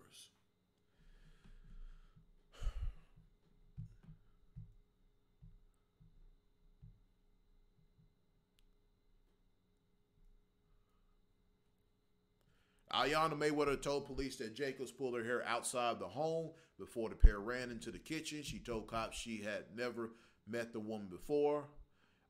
[12.94, 17.40] Iyanna Mayweather told police that Jacobs pulled her hair outside the home before the pair
[17.40, 18.41] ran into the kitchen.
[18.41, 20.11] She told cops she had never
[20.48, 21.66] met the woman before.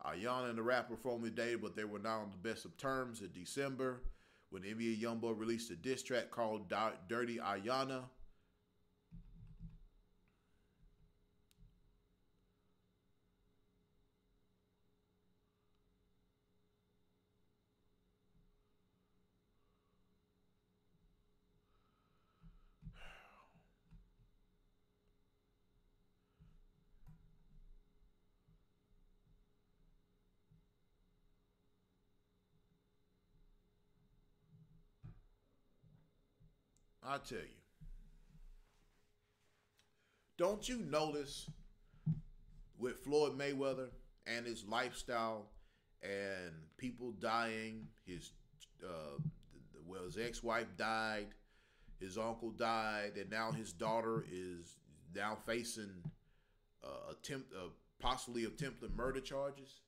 [0.05, 3.21] Iyanna and the rapper formally dated, but they were not on the best of terms
[3.21, 4.01] in December
[4.49, 6.73] when NBA YoungBoy released a diss track called
[7.07, 8.03] Dirty Iyanna.
[37.09, 37.45] I tell you.
[40.37, 41.49] Don't you notice
[42.77, 43.87] with Floyd Mayweather
[44.27, 45.47] and his lifestyle
[46.03, 48.33] and people dying, his
[48.83, 49.17] uh,
[49.87, 51.25] well, his ex-wife died,
[51.99, 54.77] his uncle died, and now his daughter is
[55.15, 55.89] now facing
[56.83, 57.69] uh, attempt, uh,
[57.99, 59.81] possibly attempted murder charges.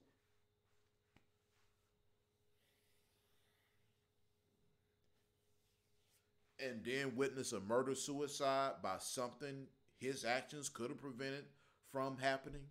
[6.63, 9.67] And then witness a murder suicide by something
[9.97, 11.45] his actions could have prevented
[11.91, 12.63] from happening?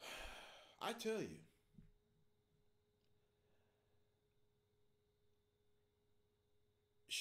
[0.82, 1.38] I tell you.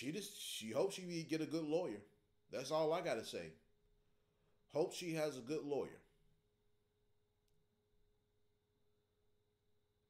[0.01, 2.01] She just she hopes she get a good lawyer.
[2.51, 3.51] That's all I gotta say.
[4.73, 5.99] Hope she has a good lawyer.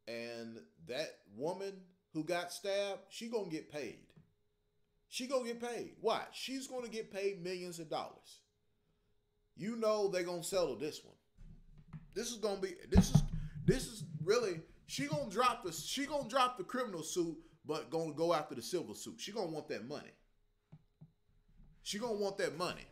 [0.08, 1.74] And that woman
[2.14, 3.98] who got stabbed, she gonna get paid.
[5.10, 5.92] She gonna get paid.
[6.00, 6.22] Why?
[6.32, 8.40] She's gonna get paid millions of dollars.
[9.58, 11.18] You know they gonna settle this one.
[12.14, 13.24] This is gonna be this is
[13.66, 17.36] this is really she gonna drop the she gonna drop the criminal suit,
[17.66, 19.16] but gonna go after the civil suit.
[19.20, 20.12] She gonna want that money.
[21.84, 22.86] She gonna want that money.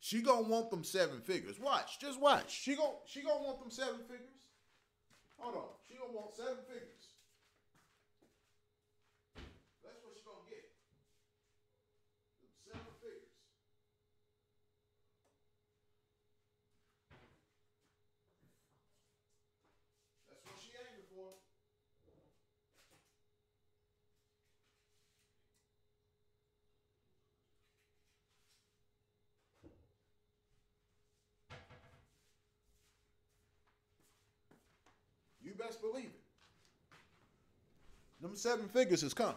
[0.00, 1.58] She gonna want them seven figures.
[1.60, 2.50] Watch, just watch.
[2.50, 4.46] She gonna she gonna want them seven figures.
[5.38, 7.14] Hold on, she gonna want seven figures.
[9.82, 10.64] That's what she gonna get.
[12.40, 13.34] Them seven figures.
[20.28, 21.32] That's what she aiming for.
[35.40, 36.20] You best believe it.
[38.20, 39.34] Them seven figures is coming.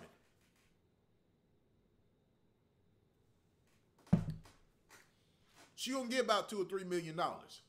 [5.75, 7.61] She gonna get about two or three million dollars.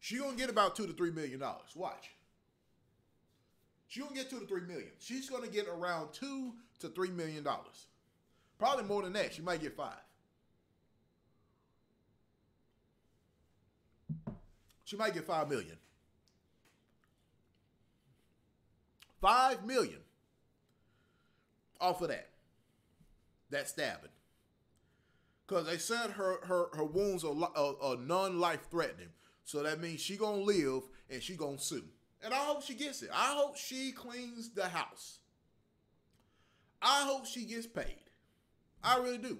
[0.00, 1.74] She gonna get about two to three million dollars.
[1.74, 2.10] Watch.
[3.88, 4.90] She gonna get two to three million.
[4.98, 7.86] She's gonna get around two to three million dollars.
[8.58, 9.34] Probably more than that.
[9.34, 10.05] She might get five.
[14.86, 15.76] She might get five million.
[19.20, 19.98] Five million
[21.80, 22.28] off of that.
[23.50, 24.10] That stabbing.
[25.44, 29.08] Because they said her, her, her wounds are, are, are non-life threatening.
[29.44, 31.84] So that means she gonna live and she gonna sue.
[32.22, 33.10] And I hope she gets it.
[33.12, 35.18] I hope she cleans the house.
[36.80, 38.04] I hope she gets paid.
[38.84, 39.38] I really do.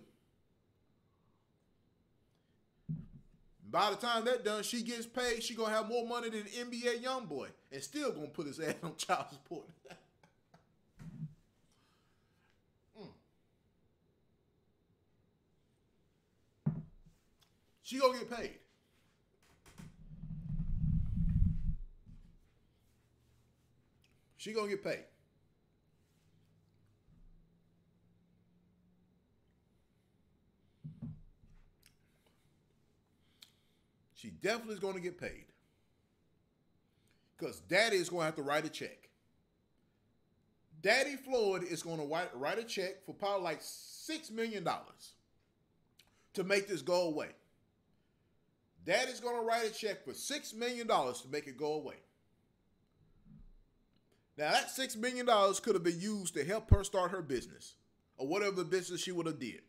[3.77, 5.43] By the time that done, she gets paid.
[5.43, 8.97] She gonna have more money than NBA YoungBoy, and still gonna put his ass on
[8.97, 9.67] child support.
[12.99, 13.11] Mm.
[17.83, 18.55] She gonna get paid.
[24.39, 25.05] She gonna get paid.
[34.27, 35.45] She definitely is going to get paid.
[37.39, 39.09] Because daddy is going to have to write a check.
[40.83, 44.67] Daddy Floyd is going to write, write a check for probably like $6 million
[46.35, 47.29] to make this go away.
[48.85, 52.01] Daddy's going to write a check for $6 million to make it go away.
[54.37, 55.25] Now, that $6 million
[55.63, 57.75] could have been used to help her start her business
[58.17, 59.61] or whatever business she would have did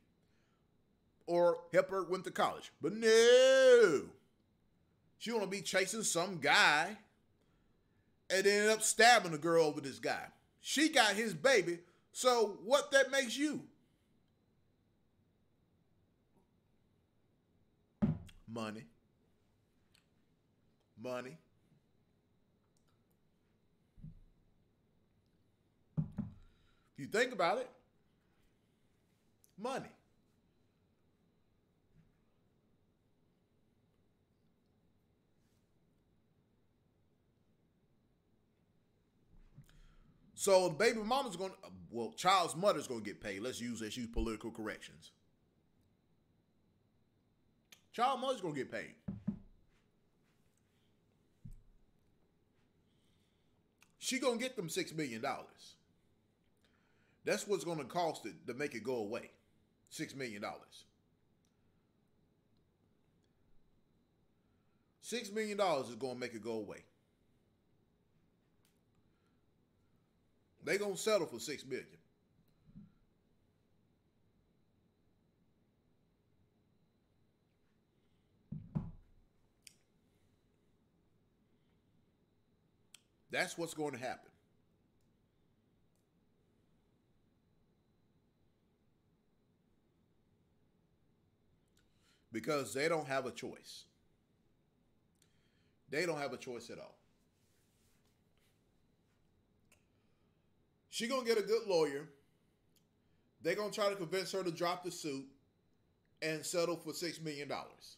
[1.28, 2.72] or help her went to college.
[2.82, 4.06] But no,
[5.18, 6.98] she want to be chasing some guy
[8.30, 10.26] and ended up stabbing a girl over this guy.
[10.62, 11.80] She got his baby.
[12.12, 13.62] So what that makes you?
[18.52, 18.86] Money.
[21.02, 21.38] Money.
[25.98, 27.70] If you think about it,
[29.60, 29.90] money.
[40.40, 41.58] So baby mama's going to,
[41.90, 43.42] well, child's mother's going to get paid.
[43.42, 45.10] Let's use, let's use political corrections.
[47.92, 48.94] Child mother's going to get paid.
[53.98, 55.26] She going to get them $6 million.
[57.26, 59.32] That's what's going to cost it to make it go away.
[59.92, 60.44] $6 million.
[65.04, 66.84] $6 million is going to make it go away.
[70.68, 71.88] They gonna settle for six million.
[83.32, 84.30] That's what's going to happen.
[92.34, 93.86] Because they don't have a choice.
[95.90, 96.98] They don't have a choice at all.
[100.98, 102.10] She gonna get a good lawyer.
[103.44, 105.28] They're gonna try to convince her to drop the suit
[106.24, 107.98] and settle for six million dollars.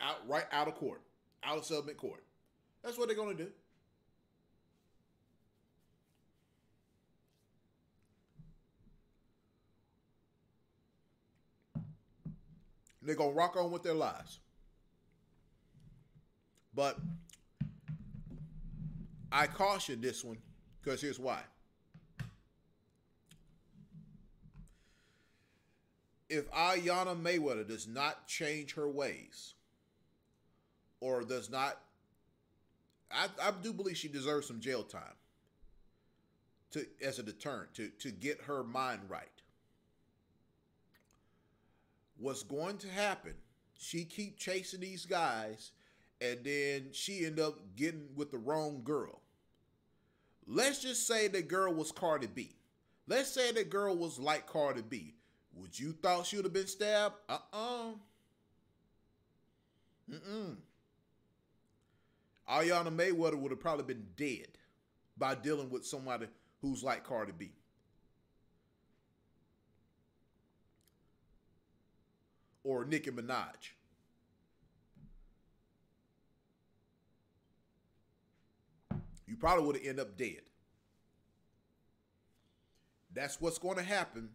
[0.00, 1.00] Out right out of court.
[1.44, 2.24] Out of settlement court.
[2.82, 3.52] That's what they're gonna do.
[13.00, 14.40] They're gonna rock on with their lives.
[16.74, 16.98] But
[19.30, 20.38] I caution this one
[20.82, 21.42] because here's why.
[26.32, 29.52] If Iyanna Mayweather does not change her ways,
[30.98, 31.78] or does not,
[33.10, 35.02] I, I do believe she deserves some jail time
[36.70, 39.28] to as a deterrent to to get her mind right.
[42.16, 43.34] What's going to happen?
[43.74, 45.72] She keep chasing these guys
[46.22, 49.20] and then she end up getting with the wrong girl.
[50.46, 52.54] Let's just say the girl was Cardi B.
[53.06, 55.14] Let's say the girl was like Cardi B.
[55.54, 57.14] Would you thought she would have been stabbed?
[57.28, 57.92] Uh-uh.
[60.10, 60.56] Mm-mm.
[62.48, 64.48] Iyanna Mayweather would have probably been dead
[65.16, 66.26] by dealing with somebody
[66.60, 67.52] who's like Cardi B.
[72.64, 73.72] Or Nicki Minaj.
[79.32, 80.42] you probably would have ended up dead.
[83.14, 84.28] That's what's going to happen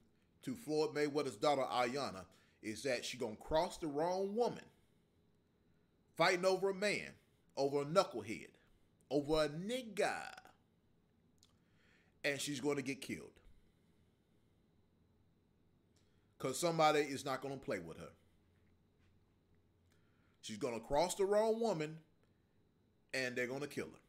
[0.48, 2.24] to Floyd Mayweather's daughter Iyanna
[2.64, 4.64] is that she gonna cross the wrong woman,
[6.16, 7.12] fighting over a man,
[7.58, 8.48] over a knucklehead,
[9.12, 10.16] over a nigga,
[12.24, 13.30] and she's to get killed
[16.38, 18.12] because somebody is not to play with her.
[20.42, 21.98] She's to cross the wrong woman,
[23.14, 24.00] and they're to kill her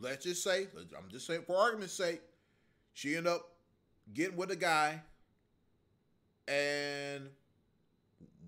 [0.00, 2.20] let's just say, I'm just saying for argument's sake,
[2.92, 3.53] she end up
[4.12, 5.00] getting with a guy,
[6.48, 7.28] and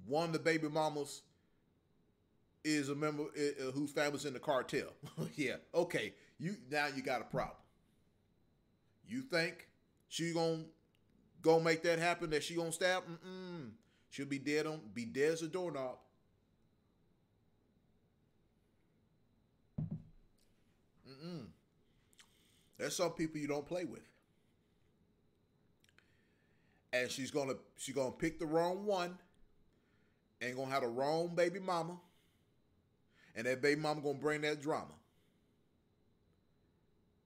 [0.07, 1.23] one of the baby mamas
[2.65, 4.89] is a member uh, whose family's in the cartel.
[5.37, 7.57] yeah, okay, you now you got a problem.
[9.07, 9.69] You think
[10.09, 10.65] she gonna
[11.43, 12.31] go make that happen?
[12.31, 13.05] That she gonna stab?
[13.05, 13.71] Mm-mm.
[14.11, 15.99] She'll be dead on be dead as a doorknob.
[21.09, 21.47] Mm-mm.
[22.79, 24.03] There's some people you don't play with.
[26.93, 29.19] And she's gonna she's gonna pick the wrong one
[30.41, 31.99] and gonna have the wrong baby mama.
[33.35, 34.95] And that baby mama gonna bring that drama.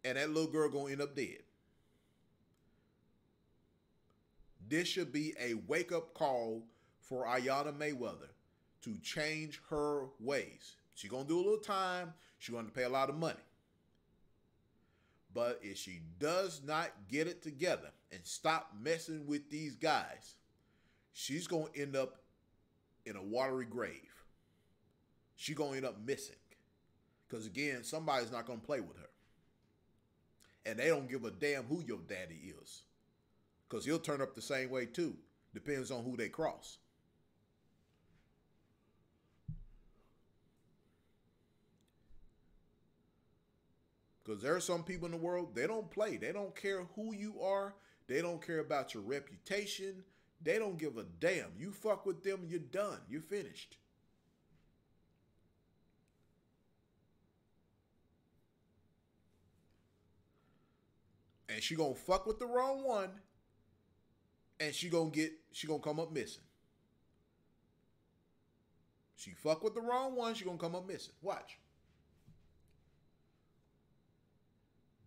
[0.04, 1.42] And that little girl gonna end up dead.
[4.68, 6.62] This should be a wake-up call
[7.00, 8.28] for Iyanna Mayweather
[8.82, 10.76] to change her ways.
[10.94, 12.14] She's gonna do a little time.
[12.38, 13.40] She's gonna pay a lot of money.
[15.32, 20.35] But if she does not get it together and stop messing with these guys,
[21.12, 22.16] she's going to end up
[23.07, 24.12] in a watery grave.
[25.36, 26.36] She's going to end up missing.
[27.28, 29.09] Because again, somebody's not going to play with her.
[30.66, 32.82] And they don't give a damn who your daddy is.
[33.69, 35.15] Because he'll turn up the same way too.
[35.55, 36.78] Depends on who they cross.
[44.31, 46.16] Because there are some people in the world, they don't play.
[46.16, 47.74] They don't care who you are.
[48.07, 50.05] They don't care about your reputation.
[50.40, 51.51] They don't give a damn.
[51.59, 52.98] You fuck with them, you're done.
[53.09, 53.77] You're finished.
[61.48, 63.11] And she gonna fuck with the wrong one.
[64.61, 66.44] And she gonna get she gonna come up missing.
[69.16, 71.15] She fuck with the wrong one, she gonna come up missing.
[71.20, 71.59] Watch.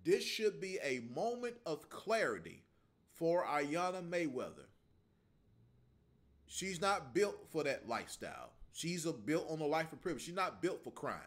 [0.04, 2.64] This should be a moment of clarity
[3.14, 4.68] for Iyanna Mayweather.
[6.46, 8.52] She's not built for that lifestyle.
[8.74, 10.24] She's a built on a life of privilege.
[10.24, 11.18] She's not built for crime.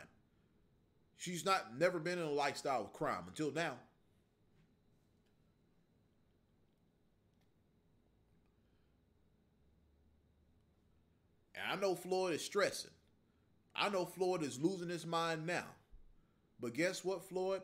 [1.16, 3.74] She's not never been in a lifestyle of crime until now.
[11.54, 12.90] And I know Floyd is stressing.
[13.74, 15.66] I know Floyd is losing his mind now.
[16.60, 17.62] But guess what, Floyd?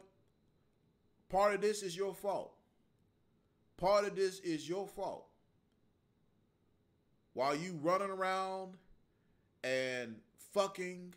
[1.32, 2.52] Part of this is your fault.
[3.78, 5.26] Part of this is your fault.
[7.32, 8.74] While you running around
[9.64, 10.16] and
[10.52, 11.14] fucking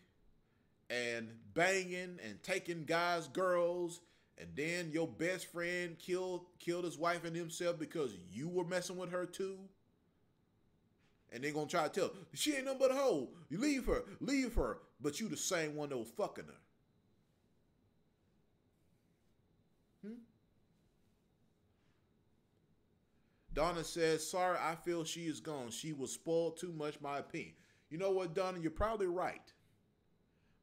[0.90, 4.00] and banging and taking guys, girls,
[4.38, 8.96] and then your best friend killed killed his wife and himself because you were messing
[8.96, 9.58] with her too.
[11.34, 13.32] And they're gonna try to tell she ain't nothing but a hoe.
[13.50, 14.78] You leave her, leave her.
[15.02, 16.65] But you the same one that was fucking her.
[23.56, 25.72] Donna says, sorry, I feel she is gone.
[25.72, 27.54] She was spoiled too much, my opinion.
[27.90, 28.60] You know what, Donna?
[28.60, 29.52] You're probably right.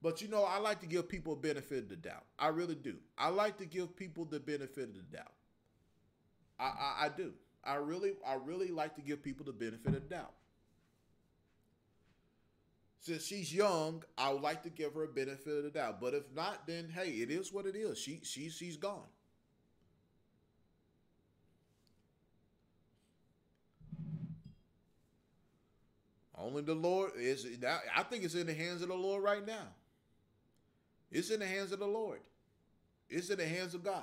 [0.02, 2.24] But you know, I like to give people a benefit of the doubt.
[2.39, 2.97] I really do.
[3.16, 5.32] I like to give people the benefit of the doubt.
[6.60, 7.32] I, I, I do.
[7.64, 10.35] I really, I really like to give people the benefit of the doubt.
[13.01, 16.01] Since she's young, I would like to give her a benefit of the doubt.
[16.01, 17.98] But if not, then hey, it is what it is.
[17.98, 19.06] She she she's gone.
[26.43, 27.47] Only the Lord is.
[27.60, 27.78] Now.
[27.94, 29.69] I think it's in the hands of the Lord right now.
[31.10, 32.20] It's in the hands of the Lord.
[33.09, 34.02] It's in the hands of God.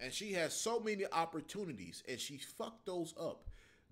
[0.00, 3.44] And she has so many opportunities and she fucked those up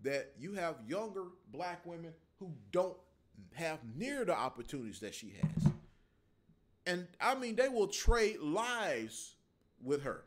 [0.03, 2.97] that you have younger black women who don't
[3.53, 5.73] have near the opportunities that she has.
[6.87, 9.37] And I mean, they will trade lives
[9.83, 10.25] with her.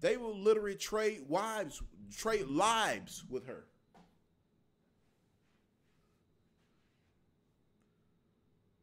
[0.00, 1.82] They will literally trade wives,
[2.16, 3.64] trade lives with her.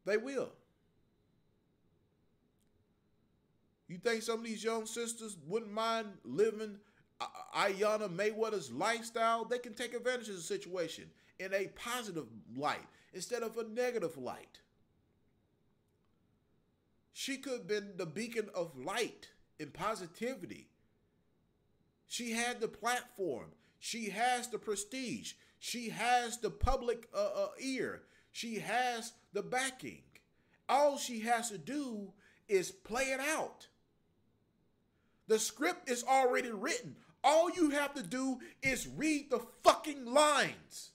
[0.06, 0.52] They will.
[3.88, 6.78] You think some of these young sisters wouldn't mind living
[7.56, 9.46] Iyanna Mayweather's lifestyle?
[9.46, 14.18] They can take advantage of the situation in a positive light instead of a negative
[14.18, 14.62] light.
[17.14, 19.30] She could have been the beacon of light
[19.60, 20.68] and positivity.
[22.08, 23.52] She had the platform.
[23.80, 25.34] She has the prestige.
[25.60, 28.04] She has the public uh, uh, ear.
[28.32, 30.02] She has the backing.
[30.68, 32.14] All she has to do
[32.48, 33.68] is play it out.
[35.28, 36.96] The script is already written.
[37.24, 40.92] All you have to do is read the fucking lines.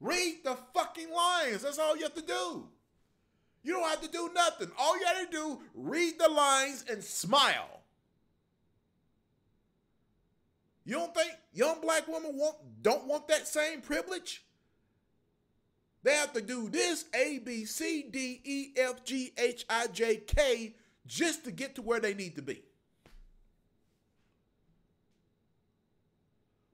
[0.00, 1.62] Read the fucking lines.
[1.62, 2.68] That's all you have to do.
[3.68, 4.70] You don't have to do nothing.
[4.78, 7.82] All you got to do, read the lines and smile.
[10.86, 14.42] You don't think young black women want don't want that same privilege?
[16.02, 20.16] They have to do this A B C D E F G H I J
[20.16, 20.74] K
[21.06, 22.62] just to get to where they need to be.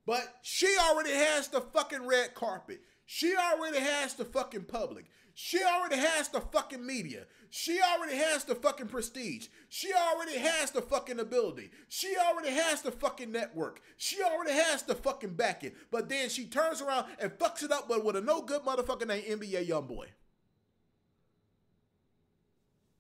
[0.06, 2.82] But she already has the fucking red carpet.
[3.04, 5.06] She already has the fucking public.
[5.34, 7.24] She already has the fucking media.
[7.50, 9.48] She already has the fucking prestige.
[9.68, 11.70] She already has the fucking ability.
[11.88, 13.80] She already has the fucking network.
[13.96, 15.72] She already has the fucking backing.
[15.90, 19.06] But then she turns around and fucks it up but with a no good motherfucker
[19.06, 20.06] named NBA Youngboy.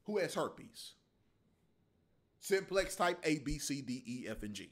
[0.06, 0.92] Who has herpes.
[2.40, 4.70] Simplex type A, B, C, D, E, F, and G.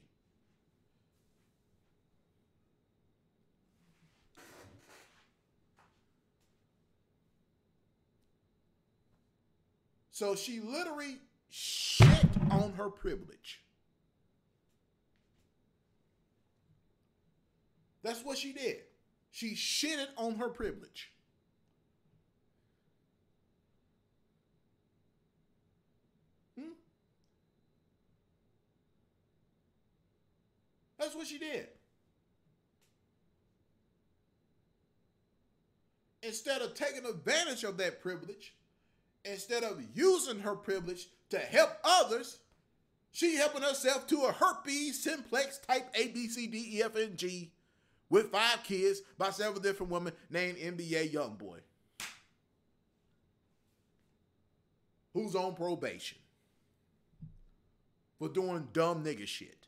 [10.23, 11.17] So she literally
[11.49, 12.07] shit
[12.49, 13.61] on her privilege.
[18.03, 18.77] That's what she did.
[19.31, 21.11] She shitted on her privilege.
[26.57, 26.69] Hmm?
[30.97, 31.67] That's what she did.
[36.21, 38.53] Instead of taking advantage of that privilege,
[39.25, 42.39] instead of using her privilege to help others,
[43.11, 47.17] she helping herself to a herpes simplex type A, B, C, D, E, F, and
[47.17, 47.51] G
[48.09, 51.59] with five kids by several different women named NBA Youngboy.
[55.13, 56.17] Who's on probation
[58.17, 59.67] for doing dumb nigga shit.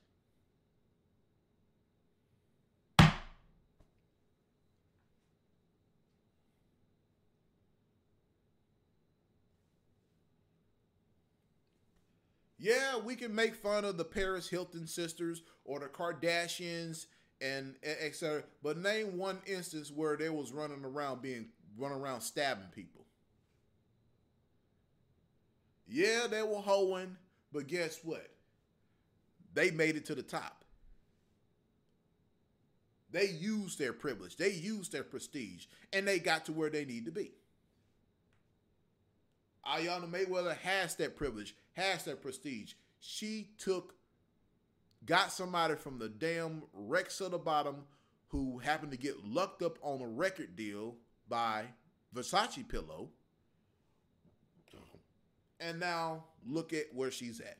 [12.66, 17.06] Yeah, we can make fun of the Paris Hilton sisters or the Kardashians
[17.40, 18.42] and etc.
[18.64, 23.06] But name one instance where they was running around being running around stabbing people.
[25.88, 27.18] Yeah, they were hoeing,
[27.54, 28.32] but guess what?
[29.54, 30.66] They made it to the top.
[33.12, 37.06] They used their privilege, they used their prestige, and they got to where they need
[37.06, 37.30] to be.
[39.68, 42.74] Iyanna Mayweather has that privilege, has that prestige.
[43.00, 43.96] She took,
[45.06, 47.84] got somebody from the damn Rex of the bottom
[48.30, 50.96] who happened to get lucked up on a record deal
[51.28, 51.66] by
[52.14, 53.10] Versace Pillow
[55.60, 57.58] And now look at where she's at.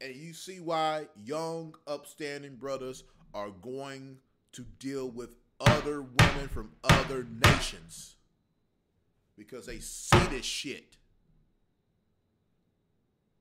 [0.00, 4.18] And you see why young, upstanding brothers are going
[4.54, 8.16] to deal with other women from other nations
[9.36, 10.96] because they see this shit.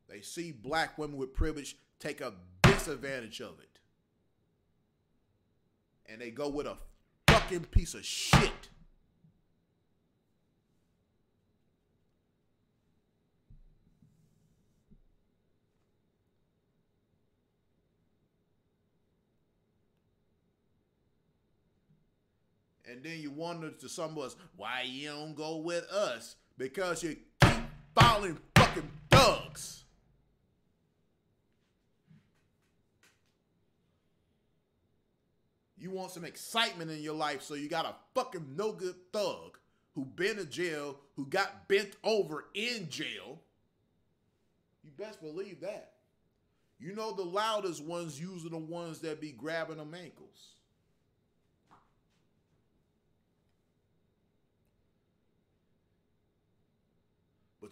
[0.10, 3.80] They see black women with privilege take a disadvantage of it.
[6.06, 6.78] And they go with a
[7.28, 8.70] fucking piece of shit.
[22.94, 27.02] And then you wonder to some of us why you don't go with us because
[27.02, 27.56] you keep
[27.96, 29.86] following fucking thugs.
[35.76, 39.58] You want some excitement in your life, so you got a fucking no good thug
[39.96, 43.40] who been in jail, who got bent over in jail.
[44.84, 45.94] You best believe that.
[46.80, 50.54] You know the loudest ones usually the ones that be grabbing them ankles.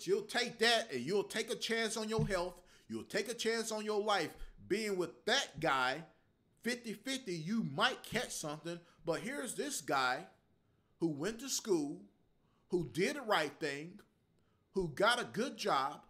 [0.07, 2.55] You'll take that and you'll take a chance on your health.
[2.87, 4.29] You'll take a chance on your life
[4.67, 6.03] being with that guy
[6.63, 7.33] 50 50.
[7.33, 8.79] You might catch something.
[9.05, 10.25] But here's this guy
[10.99, 12.01] who went to school,
[12.69, 13.99] who did the right thing,
[14.73, 16.01] who got a good job,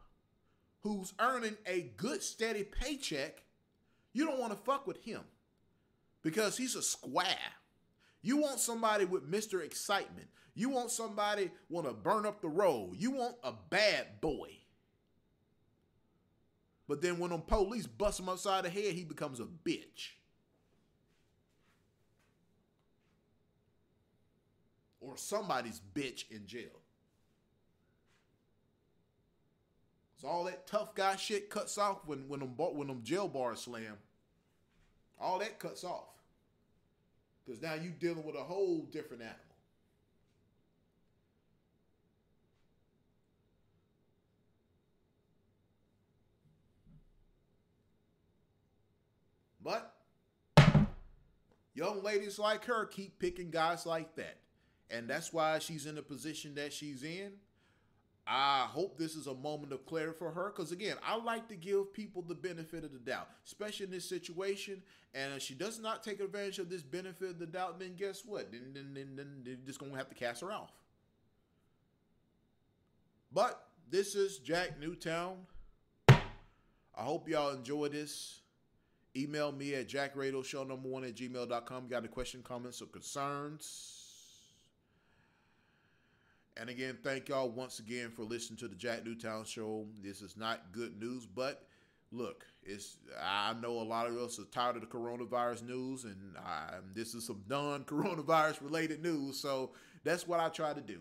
[0.82, 3.44] who's earning a good steady paycheck.
[4.14, 5.22] You don't want to fuck with him
[6.22, 7.26] because he's a square.
[8.22, 9.64] You want somebody with Mr.
[9.64, 10.28] Excitement.
[10.54, 12.96] You want somebody want to burn up the road.
[12.98, 14.58] You want a bad boy.
[16.88, 20.10] But then when them police bust him upside the head, he becomes a bitch.
[25.00, 26.82] Or somebody's bitch in jail.
[30.18, 33.62] So all that tough guy shit cuts off when when them when them jail bars
[33.62, 33.98] slam.
[35.20, 36.10] All that cuts off.
[37.46, 39.51] Because now you're dealing with a whole different animal.
[49.64, 49.94] But
[51.74, 54.38] young ladies like her keep picking guys like that.
[54.90, 57.34] And that's why she's in the position that she's in.
[58.28, 61.56] I hope this is a moment of clarity for her because, again, I like to
[61.56, 64.84] give people the benefit of the doubt, especially in this situation.
[65.14, 68.24] And if she does not take advantage of this benefit of the doubt, then guess
[68.26, 68.52] what?
[68.52, 70.72] Then, then, then, then they're just going to have to cast her off.
[73.34, 75.38] But this is Jack Newtown.
[76.10, 78.41] I hope y'all enjoy this.
[79.16, 81.88] Email me at jackradioshow number one at gmail.com.
[81.88, 84.02] Got any question, comments, or concerns?
[86.58, 89.88] And again, thank y'all once again for listening to the Jack Newtown show.
[90.02, 91.66] This is not good news, but
[92.12, 96.38] look, it's I know a lot of us are tired of the coronavirus news, and
[96.38, 99.40] I, this is some non-coronavirus related news.
[99.40, 99.72] So
[100.04, 101.00] that's what I try to do.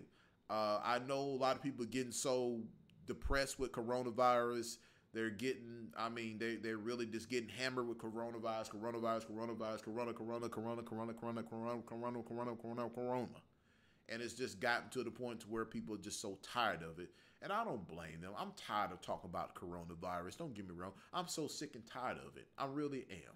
[0.49, 2.61] Uh, I know a lot of people are getting so
[3.07, 4.79] depressed with coronavirus.
[5.13, 10.13] They're getting, I mean, they they're really just getting hammered with coronavirus, coronavirus, coronavirus, corona,
[10.13, 13.29] corona, corona, corona, corona, corona, corona, corona, corona, corona
[14.11, 16.99] and it's just gotten to the point to where people are just so tired of
[16.99, 17.11] it.
[17.43, 18.33] And I don't blame them.
[18.37, 20.37] I'm tired of talking about coronavirus.
[20.37, 20.93] Don't get me wrong.
[21.15, 22.49] I'm so sick and tired of it.
[22.59, 23.35] I really am.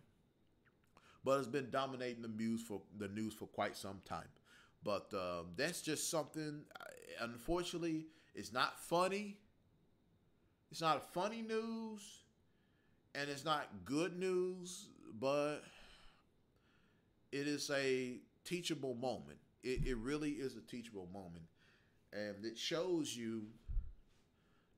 [1.25, 4.29] But it's been dominating the news for the news for quite some time.
[4.83, 6.63] But uh, that's just something.
[7.21, 9.39] Unfortunately, it's not funny.
[10.75, 12.03] It's not funny news,
[13.15, 14.89] and it's not good news.
[15.21, 15.61] But
[17.31, 21.45] it is a teachable moment it, it really is a teachable moment.
[22.13, 23.47] And it shows you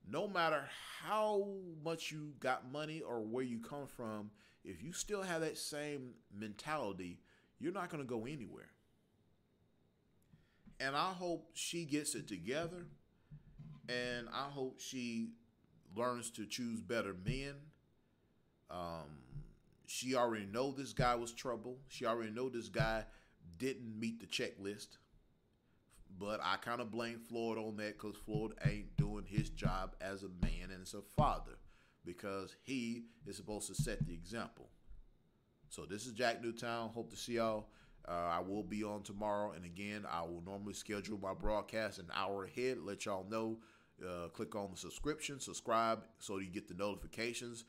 [0.09, 0.63] no matter
[1.03, 1.47] how
[1.83, 4.31] much you got money or where you come from,
[4.63, 7.19] if you still have that same mentality,
[7.59, 8.69] you're not going to go anywhere.
[10.79, 12.85] And I hope she gets it together.
[13.89, 15.29] And I hope she
[15.97, 17.53] learns to choose better men.
[18.69, 19.19] Um,
[19.85, 21.77] she already know this guy was trouble.
[21.87, 23.05] She already know this guy
[23.57, 24.97] didn't meet the checklist.
[26.19, 30.23] But I kind of blame Floyd on that because Floyd ain't doing his job as
[30.23, 31.57] a man and as a father
[32.05, 34.69] because he is supposed to set the example.
[35.69, 36.89] So this is Jack Newtown.
[36.89, 37.67] Hope to see y'all.
[38.07, 42.07] Uh, I will be on tomorrow, and again, I will normally schedule my broadcast an
[42.15, 42.77] hour ahead.
[42.81, 43.57] Let y'all know.
[44.05, 47.65] Uh, click on the subscription, subscribe, so you get the notifications